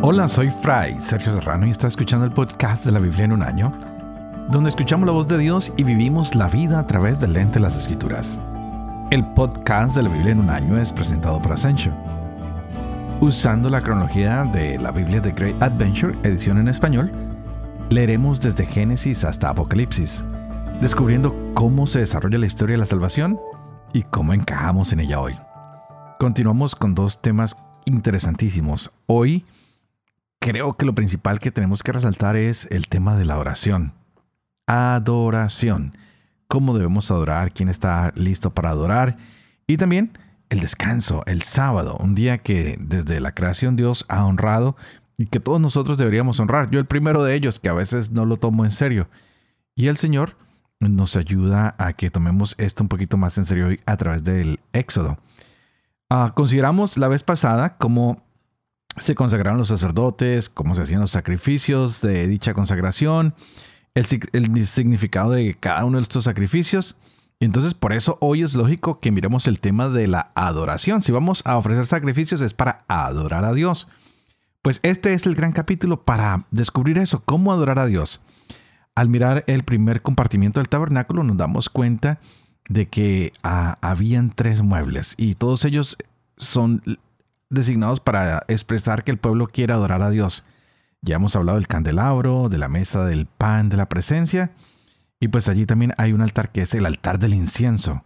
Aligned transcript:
Hola, 0.00 0.28
soy 0.28 0.52
Fray 0.52 1.00
Sergio 1.00 1.32
Serrano 1.32 1.66
y 1.66 1.70
está 1.70 1.88
escuchando 1.88 2.24
el 2.24 2.30
podcast 2.30 2.84
de 2.84 2.92
la 2.92 3.00
Biblia 3.00 3.24
en 3.24 3.32
un 3.32 3.42
año, 3.42 3.72
donde 4.48 4.70
escuchamos 4.70 5.04
la 5.04 5.12
voz 5.12 5.26
de 5.26 5.36
Dios 5.36 5.72
y 5.76 5.82
vivimos 5.82 6.36
la 6.36 6.46
vida 6.46 6.78
a 6.78 6.86
través 6.86 7.18
del 7.18 7.32
lente 7.32 7.54
de 7.54 7.64
las 7.64 7.76
Escrituras. 7.76 8.38
El 9.10 9.26
podcast 9.34 9.96
de 9.96 10.04
la 10.04 10.08
Biblia 10.08 10.30
en 10.30 10.38
un 10.38 10.50
año 10.50 10.78
es 10.78 10.92
presentado 10.92 11.42
por 11.42 11.52
Ascension. 11.52 11.96
Usando 13.20 13.68
la 13.68 13.82
cronología 13.82 14.44
de 14.44 14.78
la 14.78 14.92
Biblia 14.92 15.20
de 15.20 15.32
Great 15.32 15.60
Adventure, 15.60 16.16
edición 16.22 16.58
en 16.58 16.68
español, 16.68 17.10
leeremos 17.90 18.40
desde 18.40 18.66
Génesis 18.66 19.24
hasta 19.24 19.50
Apocalipsis, 19.50 20.22
descubriendo 20.80 21.34
cómo 21.54 21.88
se 21.88 21.98
desarrolla 21.98 22.38
la 22.38 22.46
historia 22.46 22.74
de 22.74 22.80
la 22.80 22.86
salvación 22.86 23.40
y 23.92 24.02
cómo 24.04 24.32
encajamos 24.32 24.92
en 24.92 25.00
ella 25.00 25.18
hoy. 25.18 25.36
Continuamos 26.20 26.76
con 26.76 26.94
dos 26.94 27.20
temas 27.20 27.56
interesantísimos. 27.84 28.92
Hoy 29.06 29.44
creo 30.38 30.76
que 30.76 30.86
lo 30.86 30.94
principal 30.94 31.38
que 31.38 31.50
tenemos 31.50 31.82
que 31.82 31.92
resaltar 31.92 32.36
es 32.36 32.66
el 32.70 32.88
tema 32.88 33.16
de 33.16 33.24
la 33.24 33.38
oración. 33.38 33.94
Adoración. 34.66 35.96
Cómo 36.46 36.74
debemos 36.74 37.10
adorar, 37.10 37.52
quién 37.52 37.68
está 37.68 38.12
listo 38.14 38.50
para 38.50 38.70
adorar. 38.70 39.16
Y 39.66 39.76
también 39.76 40.16
el 40.48 40.60
descanso, 40.60 41.22
el 41.26 41.42
sábado, 41.42 41.96
un 42.00 42.14
día 42.14 42.38
que 42.38 42.76
desde 42.80 43.20
la 43.20 43.32
creación 43.32 43.76
Dios 43.76 44.06
ha 44.08 44.24
honrado 44.24 44.76
y 45.18 45.26
que 45.26 45.40
todos 45.40 45.60
nosotros 45.60 45.98
deberíamos 45.98 46.40
honrar. 46.40 46.70
Yo 46.70 46.78
el 46.78 46.86
primero 46.86 47.22
de 47.22 47.34
ellos, 47.34 47.58
que 47.58 47.68
a 47.68 47.74
veces 47.74 48.10
no 48.10 48.24
lo 48.24 48.38
tomo 48.38 48.64
en 48.64 48.70
serio. 48.70 49.08
Y 49.74 49.88
el 49.88 49.96
Señor 49.96 50.36
nos 50.80 51.16
ayuda 51.16 51.74
a 51.78 51.92
que 51.92 52.10
tomemos 52.10 52.54
esto 52.58 52.84
un 52.84 52.88
poquito 52.88 53.16
más 53.16 53.36
en 53.36 53.44
serio 53.44 53.76
a 53.84 53.96
través 53.96 54.24
del 54.24 54.60
Éxodo. 54.72 55.18
Ah, 56.08 56.32
consideramos 56.34 56.96
la 56.96 57.08
vez 57.08 57.22
pasada 57.22 57.76
cómo 57.76 58.22
se 59.00 59.14
consagraron 59.14 59.58
los 59.58 59.68
sacerdotes, 59.68 60.48
cómo 60.48 60.74
se 60.74 60.82
hacían 60.82 61.00
los 61.00 61.10
sacrificios 61.10 62.00
de 62.00 62.26
dicha 62.26 62.54
consagración, 62.54 63.34
el, 63.94 64.66
significado 64.66 65.32
de 65.32 65.54
cada 65.54 65.84
uno 65.84 65.98
de 65.98 66.02
estos 66.02 66.24
sacrificios. 66.24 66.96
Entonces, 67.40 67.74
por 67.74 67.92
eso 67.92 68.18
hoy 68.20 68.42
es 68.42 68.54
lógico 68.54 69.00
que 69.00 69.12
miremos 69.12 69.46
el 69.46 69.60
tema 69.60 69.88
de 69.88 70.06
la 70.06 70.32
adoración. 70.34 71.02
Si 71.02 71.12
vamos 71.12 71.42
a 71.44 71.56
ofrecer 71.56 71.86
sacrificios 71.86 72.40
es 72.40 72.54
para 72.54 72.84
adorar 72.88 73.44
a 73.44 73.52
Dios. 73.52 73.88
Pues 74.62 74.80
este 74.82 75.14
es 75.14 75.26
el 75.26 75.34
gran 75.34 75.52
capítulo 75.52 76.02
para 76.04 76.46
descubrir 76.50 76.98
eso, 76.98 77.22
cómo 77.24 77.52
adorar 77.52 77.78
a 77.78 77.86
Dios. 77.86 78.20
Al 78.94 79.08
mirar 79.08 79.44
el 79.46 79.62
primer 79.62 80.02
compartimiento 80.02 80.58
del 80.58 80.68
tabernáculo 80.68 81.22
nos 81.22 81.36
damos 81.36 81.68
cuenta 81.68 82.18
de 82.68 82.88
que 82.88 83.32
ah, 83.44 83.78
habían 83.80 84.30
tres 84.30 84.62
muebles 84.62 85.14
y 85.16 85.34
todos 85.34 85.64
ellos 85.64 85.96
son 86.36 86.82
designados 87.50 88.00
para 88.00 88.44
expresar 88.48 89.04
que 89.04 89.10
el 89.10 89.18
pueblo 89.18 89.48
quiere 89.48 89.72
adorar 89.72 90.02
a 90.02 90.10
Dios. 90.10 90.44
Ya 91.00 91.16
hemos 91.16 91.36
hablado 91.36 91.56
del 91.56 91.68
candelabro, 91.68 92.48
de 92.48 92.58
la 92.58 92.68
mesa 92.68 93.04
del 93.04 93.26
pan, 93.26 93.68
de 93.68 93.76
la 93.76 93.88
presencia, 93.88 94.52
y 95.20 95.28
pues 95.28 95.48
allí 95.48 95.66
también 95.66 95.92
hay 95.98 96.12
un 96.12 96.20
altar 96.20 96.50
que 96.50 96.62
es 96.62 96.74
el 96.74 96.86
altar 96.86 97.18
del 97.18 97.34
incienso. 97.34 98.02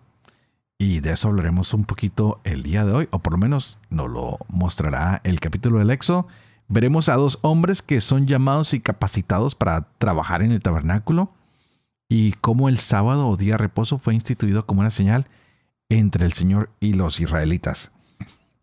Y 0.78 1.00
de 1.00 1.12
eso 1.12 1.28
hablaremos 1.28 1.74
un 1.74 1.84
poquito 1.84 2.40
el 2.44 2.62
día 2.62 2.84
de 2.84 2.92
hoy, 2.92 3.08
o 3.12 3.20
por 3.20 3.34
lo 3.34 3.38
menos 3.38 3.78
nos 3.88 4.10
lo 4.10 4.38
mostrará 4.48 5.20
el 5.24 5.40
capítulo 5.40 5.78
del 5.78 5.90
Éxodo. 5.90 6.26
Veremos 6.68 7.08
a 7.08 7.14
dos 7.14 7.38
hombres 7.42 7.82
que 7.82 8.00
son 8.00 8.26
llamados 8.26 8.74
y 8.74 8.80
capacitados 8.80 9.54
para 9.54 9.88
trabajar 9.98 10.42
en 10.42 10.52
el 10.52 10.62
tabernáculo 10.62 11.32
y 12.08 12.32
cómo 12.32 12.68
el 12.68 12.78
sábado 12.78 13.28
o 13.28 13.36
día 13.36 13.54
de 13.54 13.58
reposo 13.58 13.98
fue 13.98 14.14
instituido 14.14 14.66
como 14.66 14.80
una 14.80 14.90
señal 14.90 15.28
entre 15.88 16.26
el 16.26 16.32
Señor 16.32 16.70
y 16.80 16.94
los 16.94 17.20
israelitas. 17.20 17.92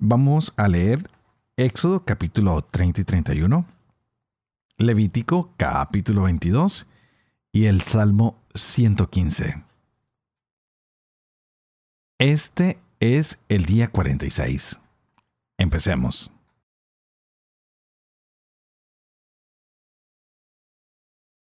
Vamos 0.01 0.53
a 0.55 0.69
leer 0.69 1.09
Éxodo 1.57 2.05
capítulo 2.05 2.61
30 2.61 3.01
y 3.01 3.03
31, 3.03 3.65
Levítico 4.77 5.53
capítulo 5.57 6.21
22 6.21 6.87
y 7.51 7.65
el 7.65 7.81
Salmo 7.81 8.41
115. 8.55 9.61
Este 12.17 12.79
es 13.01 13.43
el 13.49 13.65
día 13.65 13.89
46. 13.89 14.79
Empecemos. 15.57 16.31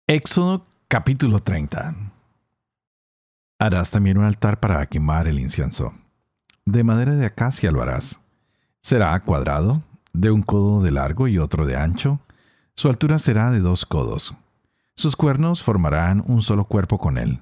Éxodo 0.07 0.65
Capítulo 0.87 1.39
30 1.39 1.95
Harás 3.59 3.91
también 3.91 4.17
un 4.17 4.23
altar 4.23 4.59
para 4.59 4.83
quemar 4.87 5.27
el 5.27 5.39
incienso. 5.39 5.93
De 6.65 6.83
madera 6.83 7.13
de 7.13 7.27
acacia 7.27 7.69
lo 7.69 7.83
harás. 7.83 8.19
Será 8.81 9.19
cuadrado, 9.19 9.83
de 10.13 10.31
un 10.31 10.41
codo 10.41 10.81
de 10.81 10.91
largo 10.91 11.27
y 11.27 11.37
otro 11.37 11.65
de 11.65 11.75
ancho. 11.75 12.19
Su 12.75 12.87
altura 12.87 13.19
será 13.19 13.51
de 13.51 13.59
dos 13.59 13.85
codos. 13.85 14.33
Sus 14.95 15.15
cuernos 15.15 15.63
formarán 15.63 16.23
un 16.27 16.41
solo 16.41 16.65
cuerpo 16.65 16.97
con 16.97 17.17
él. 17.17 17.41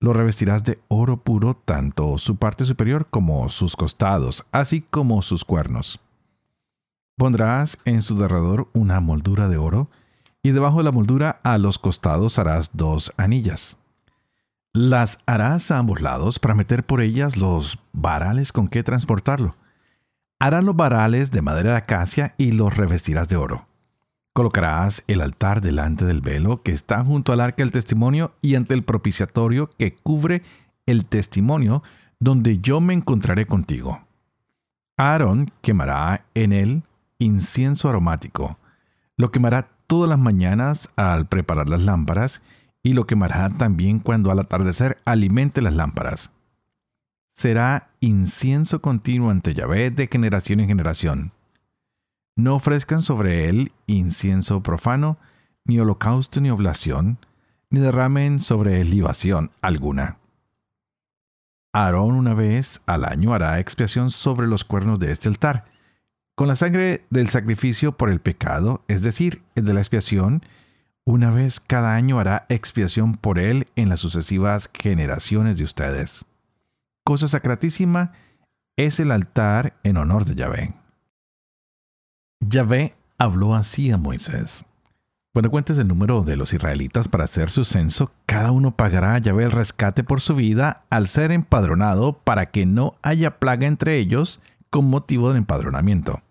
Lo 0.00 0.12
revestirás 0.12 0.64
de 0.64 0.78
oro 0.88 1.18
puro 1.18 1.54
tanto 1.54 2.18
su 2.18 2.36
parte 2.36 2.64
superior 2.64 3.06
como 3.08 3.48
sus 3.48 3.76
costados, 3.76 4.44
así 4.52 4.82
como 4.82 5.22
sus 5.22 5.44
cuernos. 5.44 6.00
Pondrás 7.16 7.78
en 7.86 8.02
su 8.02 8.18
derredor 8.18 8.68
una 8.74 9.00
moldura 9.00 9.48
de 9.48 9.56
oro, 9.56 9.88
y 10.42 10.50
debajo 10.50 10.78
de 10.78 10.84
la 10.84 10.92
moldura 10.92 11.40
a 11.42 11.58
los 11.58 11.78
costados 11.78 12.38
harás 12.38 12.70
dos 12.74 13.12
anillas. 13.16 13.76
Las 14.74 15.18
harás 15.24 15.70
a 15.70 15.78
ambos 15.78 16.02
lados 16.02 16.38
para 16.38 16.54
meter 16.54 16.84
por 16.84 17.00
ellas 17.00 17.38
los 17.38 17.78
varales 17.92 18.52
con 18.52 18.68
que 18.68 18.82
transportarlo. 18.82 19.56
Harás 20.38 20.64
los 20.64 20.76
varales 20.76 21.30
de 21.30 21.40
madera 21.40 21.70
de 21.70 21.76
acacia 21.78 22.34
y 22.36 22.52
los 22.52 22.76
revestirás 22.76 23.28
de 23.28 23.36
oro. 23.36 23.66
Colocarás 24.34 25.02
el 25.06 25.22
altar 25.22 25.62
delante 25.62 26.04
del 26.04 26.20
velo 26.20 26.62
que 26.62 26.72
está 26.72 27.02
junto 27.02 27.32
al 27.32 27.40
arca 27.40 27.62
del 27.62 27.72
testimonio 27.72 28.34
y 28.42 28.54
ante 28.54 28.74
el 28.74 28.84
propiciatorio 28.84 29.70
que 29.78 29.94
cubre 29.94 30.42
el 30.84 31.06
testimonio 31.06 31.82
donde 32.20 32.58
yo 32.58 32.82
me 32.82 32.92
encontraré 32.92 33.46
contigo. 33.46 34.02
Aarón 34.98 35.52
quemará 35.62 36.26
en 36.34 36.52
él 36.52 36.82
incienso 37.18 37.88
aromático. 37.88 38.58
Lo 39.16 39.30
quemará 39.30 39.68
todas 39.86 40.10
las 40.10 40.18
mañanas 40.18 40.90
al 40.96 41.26
preparar 41.26 41.70
las 41.70 41.80
lámparas 41.80 42.42
y 42.82 42.92
lo 42.92 43.06
quemará 43.06 43.48
también 43.50 44.00
cuando 44.00 44.30
al 44.30 44.38
atardecer 44.38 44.98
alimente 45.06 45.62
las 45.62 45.74
lámparas. 45.74 46.30
Será 47.36 47.90
incienso 48.00 48.80
continuo 48.80 49.30
ante 49.30 49.52
Yahvé 49.52 49.90
de 49.90 50.08
generación 50.10 50.60
en 50.60 50.68
generación. 50.68 51.32
No 52.34 52.54
ofrezcan 52.54 53.02
sobre 53.02 53.50
él 53.50 53.72
incienso 53.86 54.62
profano, 54.62 55.18
ni 55.66 55.78
holocausto 55.78 56.40
ni 56.40 56.48
oblación, 56.48 57.18
ni 57.68 57.80
derramen 57.80 58.40
sobre 58.40 58.80
él 58.80 58.90
libación 58.90 59.50
alguna. 59.60 60.16
Aarón 61.74 62.14
una 62.14 62.32
vez 62.32 62.80
al 62.86 63.04
año 63.04 63.34
hará 63.34 63.60
expiación 63.60 64.10
sobre 64.10 64.46
los 64.46 64.64
cuernos 64.64 64.98
de 64.98 65.12
este 65.12 65.28
altar, 65.28 65.66
con 66.36 66.48
la 66.48 66.56
sangre 66.56 67.04
del 67.10 67.28
sacrificio 67.28 67.92
por 67.98 68.08
el 68.08 68.20
pecado, 68.20 68.82
es 68.88 69.02
decir, 69.02 69.42
el 69.56 69.66
de 69.66 69.74
la 69.74 69.80
expiación, 69.80 70.42
una 71.04 71.30
vez 71.30 71.60
cada 71.60 71.96
año 71.96 72.18
hará 72.18 72.46
expiación 72.48 73.14
por 73.14 73.38
él 73.38 73.68
en 73.76 73.90
las 73.90 74.00
sucesivas 74.00 74.70
generaciones 74.72 75.58
de 75.58 75.64
ustedes. 75.64 76.24
Cosa 77.06 77.28
sacratísima 77.28 78.10
es 78.76 78.98
el 78.98 79.12
altar 79.12 79.74
en 79.84 79.96
honor 79.96 80.24
de 80.24 80.34
Yahvé. 80.34 80.74
Yahvé 82.40 82.96
habló 83.16 83.54
así 83.54 83.92
a 83.92 83.96
Moisés. 83.96 84.64
Cuando 85.32 85.52
cuentes 85.52 85.78
el 85.78 85.86
número 85.86 86.24
de 86.24 86.34
los 86.34 86.52
israelitas 86.52 87.06
para 87.06 87.22
hacer 87.22 87.48
su 87.50 87.64
censo, 87.64 88.10
cada 88.26 88.50
uno 88.50 88.74
pagará 88.74 89.14
a 89.14 89.18
Yahvé 89.18 89.44
el 89.44 89.52
rescate 89.52 90.02
por 90.02 90.20
su 90.20 90.34
vida 90.34 90.82
al 90.90 91.06
ser 91.06 91.30
empadronado 91.30 92.14
para 92.24 92.46
que 92.46 92.66
no 92.66 92.96
haya 93.02 93.38
plaga 93.38 93.68
entre 93.68 93.98
ellos 93.98 94.40
con 94.68 94.90
motivo 94.90 95.28
del 95.28 95.38
empadronamiento. 95.38 96.22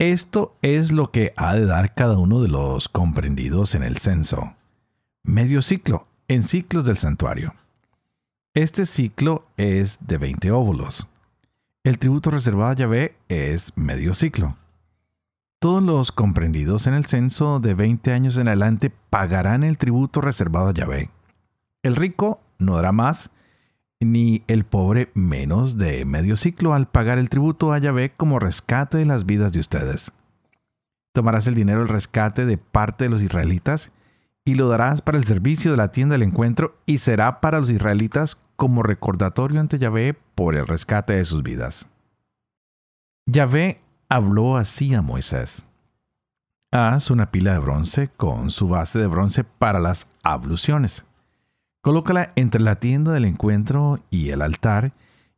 Esto 0.00 0.56
es 0.62 0.90
lo 0.90 1.12
que 1.12 1.32
ha 1.36 1.54
de 1.54 1.64
dar 1.64 1.94
cada 1.94 2.18
uno 2.18 2.42
de 2.42 2.48
los 2.48 2.88
comprendidos 2.88 3.76
en 3.76 3.84
el 3.84 3.98
censo. 3.98 4.56
Medio 5.22 5.62
ciclo, 5.62 6.08
en 6.26 6.42
ciclos 6.42 6.86
del 6.86 6.96
santuario. 6.96 7.54
Este 8.56 8.86
ciclo 8.86 9.48
es 9.56 10.06
de 10.06 10.16
20 10.16 10.52
óvulos. 10.52 11.08
El 11.82 11.98
tributo 11.98 12.30
reservado 12.30 12.70
a 12.70 12.74
Yahvé 12.76 13.16
es 13.28 13.76
medio 13.76 14.14
ciclo. 14.14 14.56
Todos 15.58 15.82
los 15.82 16.12
comprendidos 16.12 16.86
en 16.86 16.94
el 16.94 17.04
censo 17.04 17.58
de 17.58 17.74
20 17.74 18.12
años 18.12 18.36
en 18.36 18.46
adelante 18.46 18.92
pagarán 19.10 19.64
el 19.64 19.76
tributo 19.76 20.20
reservado 20.20 20.68
a 20.68 20.72
Yahvé. 20.72 21.10
El 21.82 21.96
rico 21.96 22.42
no 22.60 22.76
dará 22.76 22.92
más 22.92 23.32
ni 23.98 24.44
el 24.46 24.62
pobre 24.62 25.10
menos 25.14 25.76
de 25.76 26.04
medio 26.04 26.36
ciclo 26.36 26.74
al 26.74 26.86
pagar 26.86 27.18
el 27.18 27.30
tributo 27.30 27.72
a 27.72 27.78
Yahvé 27.78 28.12
como 28.16 28.38
rescate 28.38 28.98
de 28.98 29.06
las 29.06 29.26
vidas 29.26 29.50
de 29.50 29.58
ustedes. 29.58 30.12
Tomarás 31.12 31.48
el 31.48 31.56
dinero 31.56 31.80
del 31.80 31.88
rescate 31.88 32.46
de 32.46 32.56
parte 32.56 33.02
de 33.02 33.10
los 33.10 33.20
israelitas 33.20 33.90
y 34.44 34.54
lo 34.54 34.68
darás 34.68 35.00
para 35.00 35.18
el 35.18 35.24
servicio 35.24 35.70
de 35.70 35.76
la 35.76 35.90
tienda 35.90 36.14
del 36.14 36.22
encuentro 36.22 36.76
y 36.86 36.98
será 36.98 37.40
para 37.40 37.60
los 37.60 37.70
israelitas 37.70 38.38
como 38.56 38.82
recordatorio 38.82 39.60
ante 39.60 39.78
Yahvé 39.78 40.16
por 40.34 40.54
el 40.54 40.66
rescate 40.66 41.14
de 41.14 41.24
sus 41.24 41.42
vidas. 41.42 41.88
Yahvé 43.26 43.80
habló 44.08 44.56
así 44.56 44.94
a 44.94 45.02
Moisés. 45.02 45.64
Haz 46.72 47.10
una 47.10 47.30
pila 47.30 47.52
de 47.52 47.58
bronce 47.58 48.08
con 48.16 48.50
su 48.50 48.68
base 48.68 48.98
de 48.98 49.06
bronce 49.06 49.44
para 49.44 49.80
las 49.80 50.08
abluciones. 50.22 51.04
Colócala 51.82 52.32
entre 52.36 52.60
la 52.60 52.76
tienda 52.76 53.12
del 53.12 53.24
encuentro 53.24 54.00
y 54.10 54.30
el 54.30 54.42
altar 54.42 54.92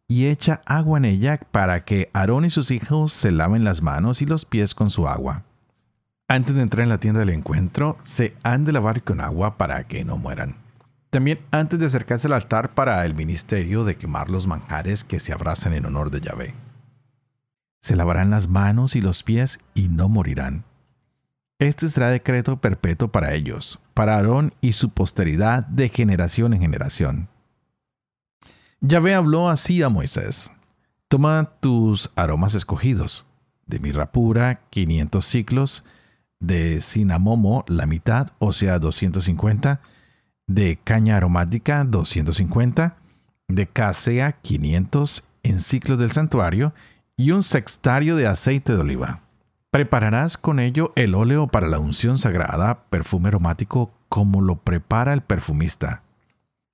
y 0.09 0.27
echa 0.27 0.63
agua 0.65 0.99
en 0.99 1.05
ella 1.05 1.41
para 1.51 1.85
que 1.85 2.11
Aarón 2.13 2.45
y 2.45 2.51
sus 2.51 2.71
hijos 2.71 3.13
se 3.13 3.31
laven 3.31 3.65
las 3.65 3.83
manos 3.83 4.23
y 4.23 4.27
los 4.27 4.45
pies 4.45 4.75
con 4.75 4.91
su 4.91 5.09
agua. 5.09 5.45
Antes 6.29 6.57
de 6.57 6.63
entrar 6.63 6.83
en 6.83 6.89
la 6.89 6.99
tienda 6.99 7.21
del 7.21 7.31
encuentro, 7.31 7.99
se 8.03 8.35
han 8.43 8.65
de 8.65 8.73
lavar 8.73 9.05
con 9.05 9.21
agua 9.21 9.57
para 9.57 9.85
que 9.85 10.05
no 10.05 10.17
mueran. 10.17 10.57
También 11.11 11.41
antes 11.53 11.79
de 11.79 11.87
acercarse 11.87 12.27
al 12.27 12.33
altar 12.33 12.75
para 12.75 13.05
el 13.07 13.15
ministerio 13.15 13.85
de 13.85 13.97
quemar 13.97 14.29
los 14.29 14.49
manjares 14.49 15.05
que 15.05 15.21
se 15.21 15.33
abrazan 15.33 15.73
en 15.73 15.87
honor 15.87 16.11
de 16.11 16.21
Yahvé. 16.21 16.55
Se 17.81 17.95
lavarán 17.95 18.31
las 18.31 18.49
manos 18.49 18.97
y 18.97 19.01
los 19.01 19.23
pies 19.23 19.61
y 19.73 19.89
no 19.89 20.09
morirán. 20.09 20.65
Este 21.61 21.89
será 21.89 22.09
decreto 22.09 22.61
perpetuo 22.61 23.09
para 23.09 23.33
ellos, 23.33 23.79
para 23.95 24.17
Aarón 24.17 24.53
y 24.61 24.73
su 24.73 24.91
posteridad 24.91 25.65
de 25.65 25.89
generación 25.89 26.53
en 26.53 26.61
generación. 26.61 27.29
Yahvé 28.81 29.15
habló 29.15 29.49
así 29.49 29.81
a 29.83 29.89
Moisés. 29.89 30.51
Toma 31.07 31.53
tus 31.61 32.11
aromas 32.17 32.55
escogidos, 32.55 33.25
de 33.67 33.79
mirra 33.79 34.11
pura, 34.11 34.61
500 34.71 35.25
ciclos, 35.25 35.85
de 36.41 36.81
cinamomo, 36.81 37.65
la 37.69 37.87
mitad, 37.87 38.31
o 38.39 38.53
sea, 38.53 38.79
250, 38.79 39.81
de 40.47 40.79
caña 40.83 41.17
aromática, 41.17 41.85
250, 41.85 42.97
de 43.49 43.67
casea, 43.67 44.33
500, 44.33 45.25
en 45.43 45.61
ciclos 45.61 45.99
del 45.99 46.11
santuario, 46.11 46.73
y 47.17 47.31
un 47.31 47.43
sextario 47.43 48.17
de 48.17 48.27
aceite 48.27 48.75
de 48.75 48.81
oliva. 48.81 49.21
Prepararás 49.71 50.37
con 50.37 50.61
ello 50.61 50.93
el 50.97 51.15
óleo 51.15 51.47
para 51.49 51.67
la 51.67 51.79
unción 51.79 52.19
sagrada, 52.19 52.85
perfume 52.91 53.29
aromático, 53.29 53.91
como 54.09 54.41
lo 54.41 54.57
prepara 54.57 55.13
el 55.13 55.23
perfumista. 55.23 56.03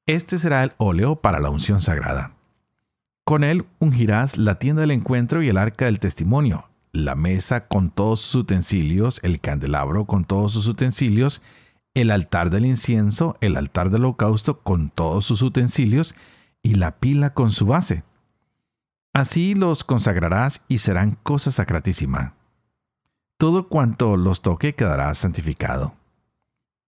Este 0.06 0.38
será 0.38 0.64
el 0.64 0.72
óleo 0.78 1.16
para 1.16 1.40
la 1.40 1.50
unción 1.50 1.80
sagrada. 1.80 2.32
Con 3.24 3.44
él 3.44 3.66
ungirás 3.78 4.36
la 4.36 4.56
tienda 4.58 4.80
del 4.80 4.90
encuentro 4.90 5.42
y 5.42 5.48
el 5.48 5.56
arca 5.56 5.84
del 5.84 6.00
testimonio, 6.00 6.68
la 6.92 7.14
mesa 7.14 7.66
con 7.66 7.90
todos 7.90 8.20
sus 8.20 8.42
utensilios, 8.42 9.18
el 9.22 9.40
candelabro 9.40 10.04
con 10.04 10.24
todos 10.24 10.52
sus 10.52 10.66
utensilios, 10.66 11.42
el 11.94 12.10
altar 12.10 12.50
del 12.50 12.66
incienso, 12.66 13.36
el 13.40 13.56
altar 13.56 13.90
del 13.90 14.04
holocausto 14.04 14.60
con 14.60 14.90
todos 14.90 15.24
sus 15.24 15.42
utensilios 15.42 16.14
y 16.62 16.74
la 16.74 16.98
pila 16.98 17.34
con 17.34 17.50
su 17.50 17.66
base. 17.66 18.04
Así 19.14 19.54
los 19.54 19.84
consagrarás 19.84 20.64
y 20.68 20.78
serán 20.78 21.18
cosa 21.22 21.50
sacratísima. 21.50 22.34
Todo 23.38 23.68
cuanto 23.68 24.16
los 24.16 24.40
toque 24.40 24.74
quedará 24.74 25.14
santificado. 25.14 25.94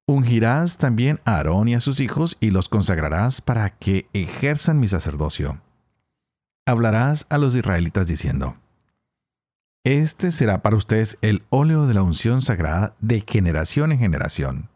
Ungirás 0.07 0.79
también 0.79 1.21
a 1.25 1.37
Aarón 1.37 1.69
y 1.69 1.75
a 1.75 1.81
sus 1.81 2.01
hijos 2.01 2.37
y 2.41 2.51
los 2.51 2.69
consagrarás 2.69 3.41
para 3.41 3.71
que 3.71 4.09
ejerzan 4.13 4.79
mi 4.79 4.87
sacerdocio. 4.87 5.61
Hablarás 6.67 7.27
a 7.31 7.39
los 7.39 7.55
israelitas 7.55 8.07
diciendo, 8.07 8.57
Este 9.85 10.31
será 10.31 10.63
para 10.63 10.77
ustedes 10.77 11.19
el 11.21 11.43
óleo 11.51 11.87
de 11.87 11.93
la 11.93 12.03
unción 12.03 12.41
sagrada 12.41 12.97
de 13.01 13.23
generación 13.29 13.93
en 13.93 13.99
generación. 13.99 14.71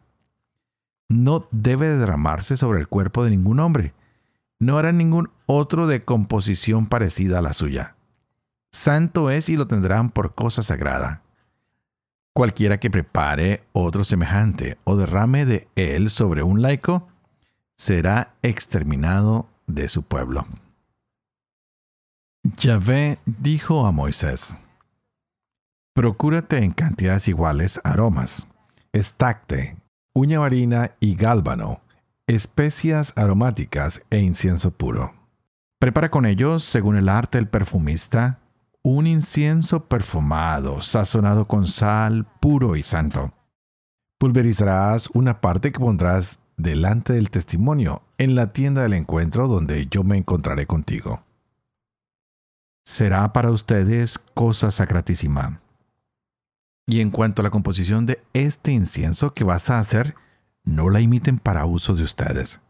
No 1.09 1.47
debe 1.49 1.87
derramarse 1.89 2.55
sobre 2.55 2.79
el 2.79 2.87
cuerpo 2.87 3.23
de 3.23 3.31
ningún 3.31 3.59
hombre. 3.59 3.95
No 4.59 4.77
hará 4.77 4.91
ningún 4.91 5.31
otro 5.47 5.87
de 5.87 6.05
composición 6.05 6.85
parecida 6.85 7.39
a 7.39 7.41
la 7.41 7.53
suya. 7.53 7.95
Santo 8.71 9.31
es 9.31 9.49
y 9.49 9.55
lo 9.55 9.65
tendrán 9.65 10.11
por 10.11 10.35
cosa 10.35 10.61
sagrada. 10.61 11.23
Cualquiera 12.33 12.79
que 12.79 12.91
prepare 12.91 13.63
otro 13.73 14.03
semejante 14.03 14.77
o 14.83 14.95
derrame 14.95 15.45
de 15.45 15.67
él 15.75 16.11
sobre 16.11 16.43
un 16.43 16.61
laico, 16.61 17.07
será 17.77 18.35
exterminado 18.43 19.49
de 19.65 19.89
su 19.89 20.03
pueblo. 20.03 20.45
Yahvé 22.57 23.17
dijo 23.25 23.87
a 23.87 23.91
Moisés, 23.91 24.55
Procúrate 25.99 26.59
en 26.59 26.71
cantidades 26.71 27.27
iguales 27.27 27.81
aromas, 27.83 28.47
estacte, 28.93 29.75
uña 30.15 30.39
marina 30.39 30.91
y 31.01 31.17
gálbano, 31.17 31.81
especias 32.25 33.11
aromáticas 33.17 34.01
e 34.09 34.19
incienso 34.19 34.71
puro. 34.71 35.13
Prepara 35.77 36.09
con 36.09 36.25
ellos, 36.25 36.63
según 36.63 36.95
el 36.95 37.09
arte 37.09 37.37
del 37.37 37.49
perfumista, 37.49 38.39
un 38.81 39.07
incienso 39.07 39.89
perfumado, 39.89 40.81
sazonado 40.81 41.49
con 41.49 41.67
sal, 41.67 42.25
puro 42.39 42.77
y 42.77 42.83
santo. 42.83 43.33
Pulverizarás 44.19 45.09
una 45.13 45.41
parte 45.41 45.73
que 45.73 45.81
pondrás 45.81 46.39
delante 46.55 47.11
del 47.11 47.29
testimonio 47.29 48.03
en 48.17 48.35
la 48.35 48.53
tienda 48.53 48.83
del 48.83 48.93
encuentro 48.93 49.49
donde 49.49 49.85
yo 49.87 50.05
me 50.05 50.15
encontraré 50.15 50.65
contigo. 50.65 51.23
Será 52.85 53.33
para 53.33 53.51
ustedes 53.51 54.17
cosa 54.33 54.71
sacratísima. 54.71 55.59
Y 56.89 57.01
en 57.01 57.11
cuanto 57.11 57.43
a 57.43 57.43
la 57.43 57.51
composición 57.51 58.07
de 58.07 58.19
este 58.33 58.71
incienso 58.71 59.35
que 59.35 59.43
vas 59.43 59.69
a 59.69 59.77
hacer, 59.77 60.15
no 60.63 60.89
la 60.89 61.01
imiten 61.01 61.37
para 61.37 61.65
uso 61.65 61.93
de 61.93 62.01
ustedes. 62.01 62.61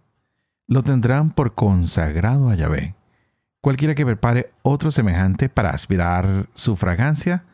Lo 0.67 0.83
tendrán 0.83 1.31
por 1.31 1.55
consagrado 1.55 2.49
a 2.49 2.55
Yahvé. 2.55 2.95
Cualquiera 3.61 3.95
que 3.95 4.05
prepare 4.05 4.51
otro 4.61 4.91
semejante 4.91 5.47
para 5.47 5.69
aspirar 5.69 6.49
su 6.53 6.75
fragancia 6.75 7.45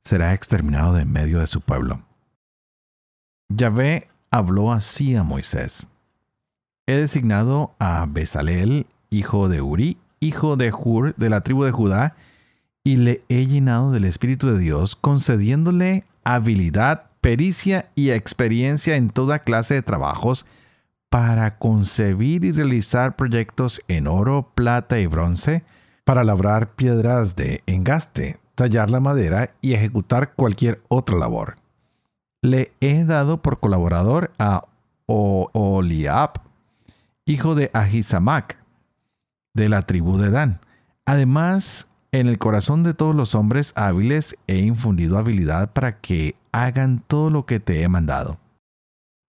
será 0.00 0.32
exterminado 0.32 0.94
de 0.94 1.02
en 1.02 1.12
medio 1.12 1.40
de 1.40 1.46
su 1.46 1.60
pueblo. 1.60 2.00
Yahvé 3.50 4.08
habló 4.30 4.72
así 4.72 5.14
a 5.16 5.24
Moisés. 5.24 5.88
He 6.86 6.94
designado 6.96 7.74
a 7.78 8.06
Bezalel, 8.08 8.86
hijo 9.10 9.50
de 9.50 9.60
Uri, 9.60 9.98
hijo 10.20 10.56
de 10.56 10.72
Hur, 10.72 11.14
de 11.16 11.28
la 11.28 11.42
tribu 11.42 11.64
de 11.64 11.72
Judá, 11.72 12.16
y 12.82 12.96
le 12.96 13.22
he 13.28 13.46
llenado 13.46 13.92
del 13.92 14.06
Espíritu 14.06 14.48
de 14.48 14.58
Dios, 14.58 14.96
concediéndole 14.96 16.04
habilidad, 16.24 17.10
pericia 17.20 17.90
y 17.94 18.10
experiencia 18.10 18.96
en 18.96 19.10
toda 19.10 19.38
clase 19.38 19.74
de 19.74 19.82
trabajos 19.82 20.46
para 21.08 21.58
concebir 21.58 22.44
y 22.44 22.52
realizar 22.52 23.16
proyectos 23.16 23.80
en 23.88 24.06
oro, 24.06 24.50
plata 24.54 24.98
y 24.98 25.06
bronce, 25.06 25.62
para 26.04 26.24
labrar 26.24 26.74
piedras 26.74 27.36
de 27.36 27.62
engaste, 27.66 28.38
tallar 28.54 28.90
la 28.90 29.00
madera 29.00 29.54
y 29.60 29.74
ejecutar 29.74 30.34
cualquier 30.34 30.82
otra 30.88 31.16
labor. 31.16 31.54
Le 32.42 32.72
he 32.80 33.04
dado 33.04 33.40
por 33.40 33.60
colaborador 33.60 34.32
a 34.38 34.64
Oliab, 35.06 36.42
hijo 37.24 37.54
de 37.54 37.70
Ahisamac, 37.72 38.58
de 39.54 39.68
la 39.68 39.82
tribu 39.82 40.18
de 40.18 40.30
Dan. 40.30 40.60
Además, 41.06 41.88
en 42.14 42.28
el 42.28 42.38
corazón 42.38 42.84
de 42.84 42.94
todos 42.94 43.14
los 43.14 43.34
hombres 43.34 43.72
hábiles 43.74 44.36
he 44.46 44.58
infundido 44.58 45.18
habilidad 45.18 45.72
para 45.72 45.98
que 45.98 46.36
hagan 46.52 47.02
todo 47.06 47.28
lo 47.28 47.44
que 47.44 47.58
te 47.58 47.82
he 47.82 47.88
mandado. 47.88 48.38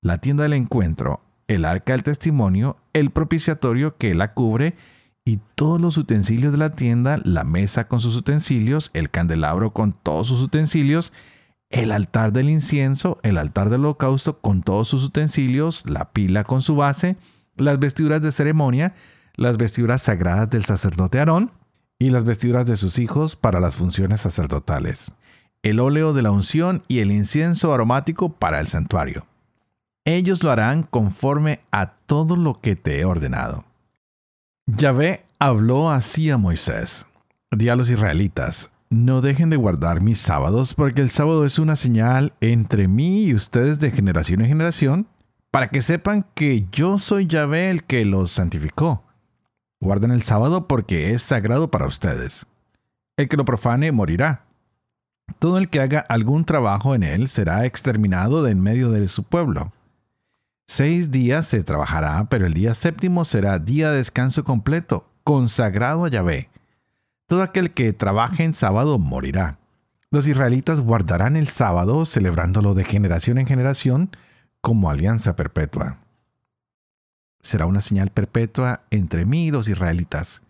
La 0.03 0.19
tienda 0.19 0.43
del 0.43 0.53
encuentro 0.53 1.21
el 1.47 1.65
arca 1.65 1.93
del 1.93 2.03
testimonio, 2.03 2.77
el 2.93 3.09
propiciatorio 3.09 3.97
que 3.97 4.13
la 4.13 4.33
cubre 4.33 4.75
y 5.23 5.39
todos 5.55 5.81
los 5.81 5.97
utensilios 5.97 6.51
de 6.51 6.59
la 6.59 6.71
tienda, 6.71 7.19
la 7.23 7.43
mesa 7.43 7.87
con 7.87 8.01
sus 8.01 8.15
utensilios, 8.15 8.91
el 8.93 9.09
candelabro 9.09 9.73
con 9.73 9.93
todos 9.93 10.27
sus 10.27 10.41
utensilios, 10.41 11.11
el 11.71 11.91
altar 11.91 12.33
del 12.33 12.49
incienso, 12.49 13.19
el 13.23 13.37
altar 13.37 13.69
del 13.69 13.81
holocausto 13.81 14.39
con 14.39 14.61
todos 14.61 14.87
sus 14.87 15.03
utensilios, 15.03 15.87
la 15.89 16.11
pila 16.11 16.43
con 16.43 16.61
su 16.61 16.75
base, 16.75 17.17
las 17.57 17.79
vestiduras 17.79 18.21
de 18.21 18.31
ceremonia, 18.31 18.93
las 19.35 19.57
vestiduras 19.57 20.03
sagradas 20.03 20.49
del 20.51 20.63
sacerdote 20.63 21.17
Aarón 21.17 21.51
y 21.99 22.09
las 22.09 22.23
vestiduras 22.23 22.65
de 22.65 22.77
sus 22.77 22.99
hijos 22.99 23.35
para 23.35 23.59
las 23.59 23.75
funciones 23.75 24.21
sacerdotales, 24.21 25.13
el 25.63 25.79
óleo 25.79 26.13
de 26.13 26.21
la 26.21 26.31
unción 26.31 26.83
y 26.87 26.99
el 26.99 27.11
incienso 27.11 27.73
aromático 27.73 28.29
para 28.29 28.59
el 28.59 28.67
santuario 28.67 29.25
ellos 30.05 30.43
lo 30.43 30.51
harán 30.51 30.83
conforme 30.83 31.59
a 31.71 31.93
todo 32.05 32.35
lo 32.35 32.61
que 32.61 32.75
te 32.75 32.99
he 32.99 33.05
ordenado. 33.05 33.65
Yahvé 34.67 35.23
habló 35.39 35.89
así 35.89 36.29
a 36.29 36.37
Moisés. 36.37 37.07
Di 37.51 37.69
a 37.69 37.75
los 37.75 37.89
israelitas, 37.89 38.71
no 38.89 39.21
dejen 39.21 39.49
de 39.49 39.57
guardar 39.57 40.01
mis 40.01 40.19
sábados, 40.19 40.73
porque 40.73 41.01
el 41.01 41.09
sábado 41.09 41.45
es 41.45 41.57
una 41.57 41.75
señal 41.75 42.33
entre 42.39 42.87
mí 42.87 43.25
y 43.25 43.33
ustedes 43.33 43.79
de 43.79 43.91
generación 43.91 44.41
en 44.41 44.47
generación, 44.47 45.07
para 45.51 45.69
que 45.69 45.81
sepan 45.81 46.25
que 46.35 46.67
yo 46.71 46.97
soy 46.97 47.27
Yahvé 47.27 47.69
el 47.71 47.83
que 47.83 48.05
los 48.05 48.31
santificó. 48.31 49.03
Guarden 49.79 50.11
el 50.11 50.21
sábado 50.21 50.67
porque 50.67 51.11
es 51.11 51.21
sagrado 51.21 51.69
para 51.69 51.87
ustedes. 51.87 52.45
El 53.17 53.29
que 53.29 53.37
lo 53.37 53.45
profane 53.45 53.91
morirá. 53.91 54.45
Todo 55.39 55.57
el 55.57 55.69
que 55.69 55.79
haga 55.79 55.99
algún 55.99 56.45
trabajo 56.45 56.95
en 56.95 57.03
él 57.03 57.27
será 57.27 57.65
exterminado 57.65 58.43
de 58.43 58.51
en 58.51 58.61
medio 58.61 58.91
de 58.91 59.07
su 59.07 59.23
pueblo. 59.23 59.71
Seis 60.67 61.11
días 61.11 61.45
se 61.47 61.63
trabajará, 61.63 62.25
pero 62.29 62.45
el 62.47 62.53
día 62.53 62.73
séptimo 62.73 63.25
será 63.25 63.59
día 63.59 63.91
de 63.91 63.97
descanso 63.97 64.43
completo, 64.43 65.07
consagrado 65.23 66.05
a 66.05 66.09
Yahvé. 66.09 66.49
Todo 67.27 67.43
aquel 67.43 67.71
que 67.71 67.93
trabaje 67.93 68.43
en 68.43 68.53
sábado 68.53 68.97
morirá. 68.97 69.57
Los 70.11 70.27
israelitas 70.27 70.79
guardarán 70.79 71.35
el 71.35 71.47
sábado 71.47 72.05
celebrándolo 72.05 72.73
de 72.73 72.83
generación 72.83 73.37
en 73.37 73.47
generación 73.47 74.11
como 74.61 74.89
alianza 74.89 75.35
perpetua. 75.35 75.97
Será 77.45 77.67
una 77.67 77.81
señal 77.81 78.09
perpetua 78.09 78.85
entre 78.89 79.23
mí 79.23 79.45
y 79.45 79.51
los 79.51 79.69
israelitas, 79.69 80.41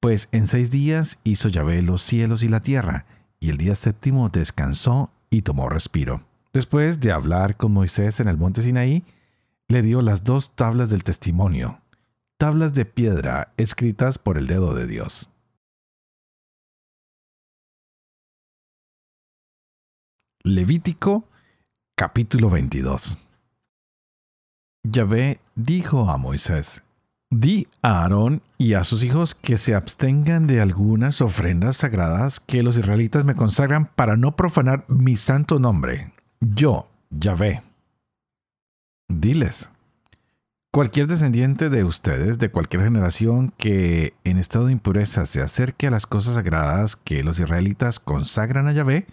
pues 0.00 0.28
en 0.32 0.48
seis 0.48 0.68
días 0.68 1.20
hizo 1.22 1.48
Yahvé 1.48 1.80
los 1.80 2.02
cielos 2.02 2.42
y 2.42 2.48
la 2.48 2.58
tierra, 2.58 3.06
y 3.38 3.50
el 3.50 3.56
día 3.56 3.76
séptimo 3.76 4.30
descansó 4.30 5.12
y 5.30 5.42
tomó 5.42 5.68
respiro. 5.68 6.22
Después 6.52 6.98
de 6.98 7.12
hablar 7.12 7.56
con 7.56 7.70
Moisés 7.70 8.18
en 8.18 8.26
el 8.26 8.36
monte 8.36 8.62
Sinaí, 8.62 9.04
le 9.68 9.82
dio 9.82 10.02
las 10.02 10.24
dos 10.24 10.56
tablas 10.56 10.90
del 10.90 11.04
testimonio, 11.04 11.80
tablas 12.36 12.72
de 12.72 12.84
piedra 12.84 13.52
escritas 13.56 14.18
por 14.18 14.36
el 14.36 14.48
dedo 14.48 14.74
de 14.74 14.88
Dios. 14.88 15.30
Levítico 20.42 21.28
capítulo 21.94 22.50
22 22.50 23.23
Yahvé 24.84 25.40
dijo 25.54 26.10
a 26.10 26.18
Moisés, 26.18 26.82
Di 27.30 27.66
a 27.80 28.02
Aarón 28.02 28.42
y 28.58 28.74
a 28.74 28.84
sus 28.84 29.02
hijos 29.02 29.34
que 29.34 29.56
se 29.56 29.74
abstengan 29.74 30.46
de 30.46 30.60
algunas 30.60 31.22
ofrendas 31.22 31.78
sagradas 31.78 32.38
que 32.38 32.62
los 32.62 32.76
israelitas 32.76 33.24
me 33.24 33.34
consagran 33.34 33.86
para 33.86 34.16
no 34.16 34.36
profanar 34.36 34.84
mi 34.88 35.16
santo 35.16 35.58
nombre. 35.58 36.12
Yo, 36.40 36.86
Yahvé. 37.10 37.62
Diles, 39.08 39.70
cualquier 40.70 41.06
descendiente 41.06 41.70
de 41.70 41.82
ustedes 41.82 42.38
de 42.38 42.50
cualquier 42.50 42.82
generación 42.82 43.54
que 43.56 44.12
en 44.24 44.38
estado 44.38 44.66
de 44.66 44.72
impureza 44.72 45.24
se 45.24 45.40
acerque 45.40 45.86
a 45.86 45.90
las 45.90 46.06
cosas 46.06 46.34
sagradas 46.34 46.94
que 46.94 47.24
los 47.24 47.40
israelitas 47.40 48.00
consagran 48.00 48.68
a 48.68 48.72
Yahvé, 48.72 49.06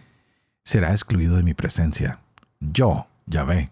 será 0.66 0.92
excluido 0.92 1.38
de 1.38 1.44
mi 1.44 1.54
presencia. 1.54 2.20
Yo, 2.60 3.08
Yahvé. 3.26 3.72